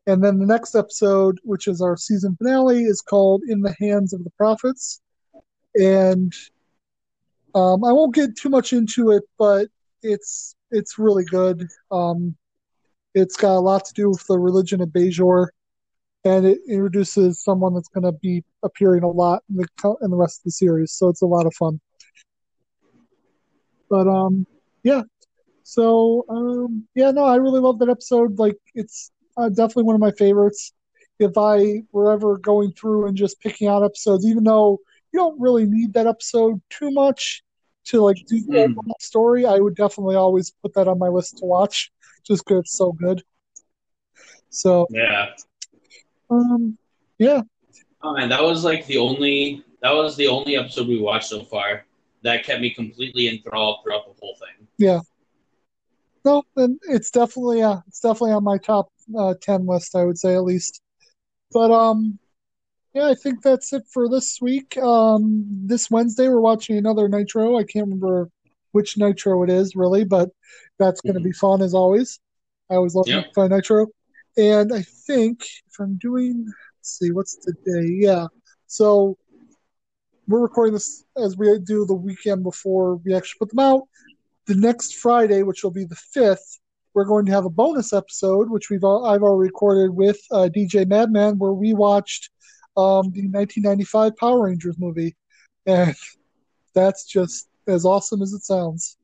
And 0.08 0.24
then 0.24 0.38
the 0.38 0.46
next 0.46 0.76
episode, 0.76 1.40
which 1.44 1.68
is 1.68 1.82
our 1.82 1.98
season 1.98 2.36
finale, 2.38 2.84
is 2.84 3.02
called 3.02 3.42
"In 3.48 3.62
the 3.62 3.76
Hands 3.80 4.12
of 4.14 4.24
the 4.24 4.30
Prophets," 4.32 5.02
and 5.76 6.34
um, 7.56 7.84
I 7.84 7.92
won't 7.92 8.14
get 8.14 8.36
too 8.38 8.50
much 8.50 8.74
into 8.74 9.12
it, 9.12 9.24
but 9.40 9.68
it's 10.04 10.56
it's 10.72 11.00
really 11.00 11.26
good. 11.26 11.68
Um, 11.90 12.36
it's 13.16 13.38
got 13.38 13.56
a 13.56 13.60
lot 13.60 13.86
to 13.86 13.94
do 13.94 14.10
with 14.10 14.26
the 14.28 14.38
religion 14.38 14.82
of 14.82 14.90
Bajor, 14.90 15.48
and 16.26 16.46
it 16.46 16.60
introduces 16.68 17.42
someone 17.42 17.74
that's 17.74 17.88
going 17.88 18.04
to 18.04 18.12
be 18.12 18.44
appearing 18.62 19.04
a 19.04 19.10
lot 19.10 19.44
in 19.50 19.56
the 19.56 19.96
in 20.02 20.12
the 20.12 20.18
rest 20.18 20.42
of 20.42 20.44
the 20.44 20.52
series. 20.52 20.92
So 20.92 21.10
it's 21.10 21.22
a 21.22 21.26
lot 21.28 21.46
of 21.46 21.54
fun. 21.56 21.80
But 23.90 24.08
um, 24.08 24.46
yeah. 24.84 25.02
So 25.64 26.26
um, 26.30 26.88
yeah, 26.94 27.12
no, 27.12 27.24
I 27.24 27.38
really 27.38 27.60
love 27.60 27.80
that 27.80 27.90
episode. 27.90 28.38
Like, 28.38 28.58
it's 28.76 29.12
uh, 29.38 29.50
definitely 29.50 29.84
one 29.84 29.96
of 29.96 30.02
my 30.02 30.12
favorites. 30.12 30.74
If 31.20 31.38
I 31.38 31.84
were 31.92 32.12
ever 32.12 32.38
going 32.38 32.74
through 32.74 33.08
and 33.08 33.16
just 33.16 33.40
picking 33.40 33.68
out 33.68 33.84
episodes, 33.84 34.26
even 34.26 34.44
though 34.44 34.80
you 35.14 35.20
don't 35.20 35.40
really 35.40 35.66
need 35.66 35.94
that 35.94 36.08
episode 36.08 36.62
too 36.70 36.92
much 36.92 37.44
to 37.86 38.02
like 38.02 38.18
do 38.28 38.42
the 38.42 38.54
Mm. 38.54 38.64
overall 38.72 38.98
story, 39.00 39.46
I 39.46 39.58
would 39.60 39.76
definitely 39.76 40.16
always 40.16 40.52
put 40.62 40.74
that 40.74 40.88
on 40.88 41.00
my 41.00 41.08
list 41.08 41.38
to 41.38 41.46
watch, 41.46 41.92
just 42.26 42.44
because 42.46 42.62
it's 42.62 42.78
so 42.78 42.92
good. 42.92 43.24
So 44.50 44.88
Yeah. 44.90 45.30
um, 46.30 46.78
yeah, 47.18 47.42
Oh 48.02 48.14
man, 48.14 48.30
that 48.30 48.44
was 48.44 48.64
like 48.64 48.86
the 48.86 48.98
only 48.98 49.64
that 49.82 49.92
was 49.92 50.16
the 50.16 50.28
only 50.28 50.58
episode 50.58 50.88
we 50.88 51.00
watched 51.00 51.28
so 51.30 51.44
far 51.44 51.86
that 52.24 52.44
kept 52.44 52.62
me 52.62 52.70
completely 52.72 53.28
enthralled 53.30 53.80
throughout 53.84 54.06
the 54.06 54.14
whole 54.20 54.36
thing. 54.36 54.68
Yeah. 54.78 55.00
No, 56.24 56.44
and 56.56 56.80
it's 56.90 57.12
definitely 57.12 57.62
uh, 57.62 57.80
it's 57.88 58.00
definitely 58.00 58.32
on 58.32 58.44
my 58.44 58.58
top 58.58 58.90
uh, 59.18 59.34
ten 59.42 59.66
list. 59.66 59.96
I 59.96 60.04
would 60.04 60.18
say 60.18 60.36
at 60.36 60.44
least. 60.44 60.82
But 61.52 61.72
um, 61.72 62.20
yeah, 62.94 63.08
I 63.08 63.16
think 63.16 63.42
that's 63.42 63.74
it 63.74 63.84
for 63.92 64.10
this 64.10 64.40
week. 64.42 64.78
Um, 64.78 65.46
this 65.66 65.92
Wednesday 65.92 66.28
we're 66.30 66.40
watching 66.40 66.78
another 66.78 67.10
Nitro. 67.10 67.58
I 67.58 67.64
can't 67.64 67.86
remember 67.86 68.30
which 68.72 68.98
Nitro 68.98 69.44
it 69.44 69.50
is 69.50 69.76
really, 69.76 70.04
but 70.04 70.30
that's 70.80 71.02
going 71.02 71.16
to 71.16 71.22
be 71.22 71.32
fun 71.32 71.62
as 71.62 71.74
always. 71.74 72.20
I 72.70 72.76
always 72.76 72.96
love 72.96 73.08
Yep. 73.08 73.34
Find 73.36 73.52
Nitro, 73.52 73.88
and 74.38 74.74
I 74.74 74.82
think 74.82 75.44
if 75.44 75.80
I'm 75.80 75.98
doing, 75.98 76.46
let's 76.80 76.98
see, 76.98 77.12
what's 77.12 77.38
today? 77.38 77.88
Yeah, 78.00 78.28
so 78.68 79.18
we're 80.28 80.42
recording 80.42 80.74
this 80.74 81.06
as 81.18 81.38
we 81.38 81.58
do 81.60 81.86
the 81.86 81.94
weekend 81.94 82.44
before 82.44 82.96
we 82.98 83.14
actually 83.14 83.40
put 83.40 83.50
them 83.50 83.60
out. 83.60 83.84
The 84.48 84.56
next 84.56 84.96
Friday, 84.96 85.44
which 85.44 85.64
will 85.64 85.72
be 85.72 85.86
the 85.86 85.96
fifth, 85.96 86.60
we're 86.96 87.06
going 87.06 87.26
to 87.26 87.32
have 87.34 87.46
a 87.46 87.50
bonus 87.50 87.92
episode, 87.92 88.50
which 88.50 88.70
we've 88.70 88.84
al- 88.84 89.06
I've 89.06 89.22
already 89.22 89.50
recorded 89.50 89.92
with 89.92 90.18
uh, 90.32 90.50
DJ 90.56 90.88
Madman, 90.88 91.38
where 91.38 91.52
we 91.52 91.74
watched 91.74 92.30
um, 92.78 93.12
the 93.12 93.28
1995 93.28 94.16
Power 94.16 94.46
Rangers 94.46 94.80
movie, 94.80 95.16
and 95.66 95.94
that's 96.74 97.06
just 97.06 97.50
as 97.68 97.86
awesome 97.86 98.22
as 98.22 98.34
it 98.34 98.44
sounds. 98.44 98.98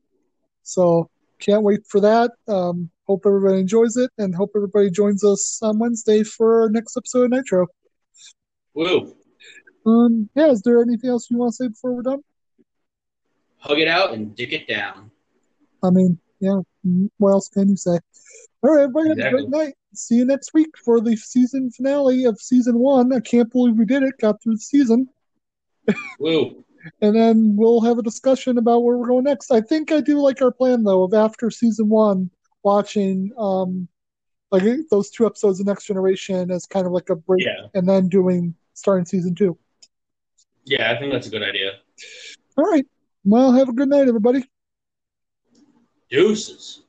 So 0.62 1.10
can't 1.38 1.62
wait 1.62 1.80
for 1.86 2.00
that. 2.00 2.30
Um, 2.48 2.90
hope 3.06 3.24
everybody 3.26 3.60
enjoys 3.60 3.96
it, 3.96 4.10
and 4.16 4.34
hope 4.34 4.52
everybody 4.56 4.90
joins 4.90 5.22
us 5.22 5.60
on 5.62 5.78
Wednesday 5.78 6.22
for 6.22 6.62
our 6.62 6.70
next 6.70 6.96
episode 6.96 7.24
of 7.24 7.30
Nitro. 7.30 7.66
Woo! 8.74 9.14
Um, 9.84 10.30
yeah, 10.34 10.50
is 10.50 10.62
there 10.62 10.80
anything 10.80 11.10
else 11.10 11.30
you 11.30 11.36
want 11.36 11.52
to 11.52 11.56
say 11.56 11.68
before 11.68 11.92
we're 11.92 12.02
done? 12.02 12.22
Hug 13.58 13.78
it 13.78 13.88
out 13.88 14.14
and 14.14 14.34
dick 14.34 14.52
it 14.52 14.66
down. 14.66 15.10
I 15.84 15.90
mean, 15.90 16.18
yeah, 16.42 16.60
mm, 16.86 17.08
what 17.18 17.30
else 17.30 17.48
can 17.48 17.68
you 17.68 17.76
say? 17.76 17.98
All 18.62 18.74
right, 18.74 18.82
everybody, 18.82 19.08
have 19.10 19.18
a 19.18 19.20
Exactly. 19.20 19.46
great 19.46 19.50
night. 19.66 19.74
See 19.94 20.16
you 20.16 20.24
next 20.24 20.52
week 20.54 20.70
for 20.84 21.00
the 21.00 21.16
season 21.16 21.70
finale 21.70 22.24
of 22.24 22.38
season 22.40 22.78
one. 22.78 23.12
I 23.12 23.20
can't 23.20 23.50
believe 23.50 23.76
we 23.76 23.84
did 23.84 24.02
it, 24.02 24.14
got 24.20 24.42
through 24.42 24.54
the 24.54 24.60
season. 24.60 25.08
Woo! 26.18 26.64
And 27.00 27.14
then 27.14 27.54
we'll 27.56 27.80
have 27.82 27.98
a 27.98 28.02
discussion 28.02 28.58
about 28.58 28.82
where 28.82 28.96
we're 28.96 29.06
going 29.06 29.22
next. 29.22 29.52
I 29.52 29.60
think 29.60 29.92
I 29.92 30.00
do 30.00 30.18
like 30.20 30.42
our 30.42 30.50
plan, 30.50 30.82
though, 30.82 31.04
of 31.04 31.14
after 31.14 31.48
season 31.48 31.88
one, 31.88 32.28
watching 32.64 33.30
um, 33.38 33.86
like 34.50 34.64
those 34.90 35.08
two 35.08 35.24
episodes 35.24 35.60
of 35.60 35.66
Next 35.66 35.84
Generation 35.86 36.50
as 36.50 36.66
kind 36.66 36.84
of 36.84 36.90
like 36.92 37.08
a 37.08 37.14
break, 37.14 37.44
Yeah. 37.46 37.68
and 37.74 37.88
then 37.88 38.08
doing 38.08 38.56
starting 38.74 39.06
season 39.06 39.36
two. 39.36 39.56
Yeah, 40.64 40.90
I 40.90 40.98
think 40.98 41.12
that's 41.12 41.28
a 41.28 41.30
good 41.30 41.44
idea. 41.44 41.70
All 42.58 42.64
right. 42.64 42.84
Well, 43.24 43.52
have 43.52 43.68
a 43.68 43.72
good 43.72 43.88
night, 43.88 44.08
everybody. 44.08 44.42
Deuces. 46.12 46.81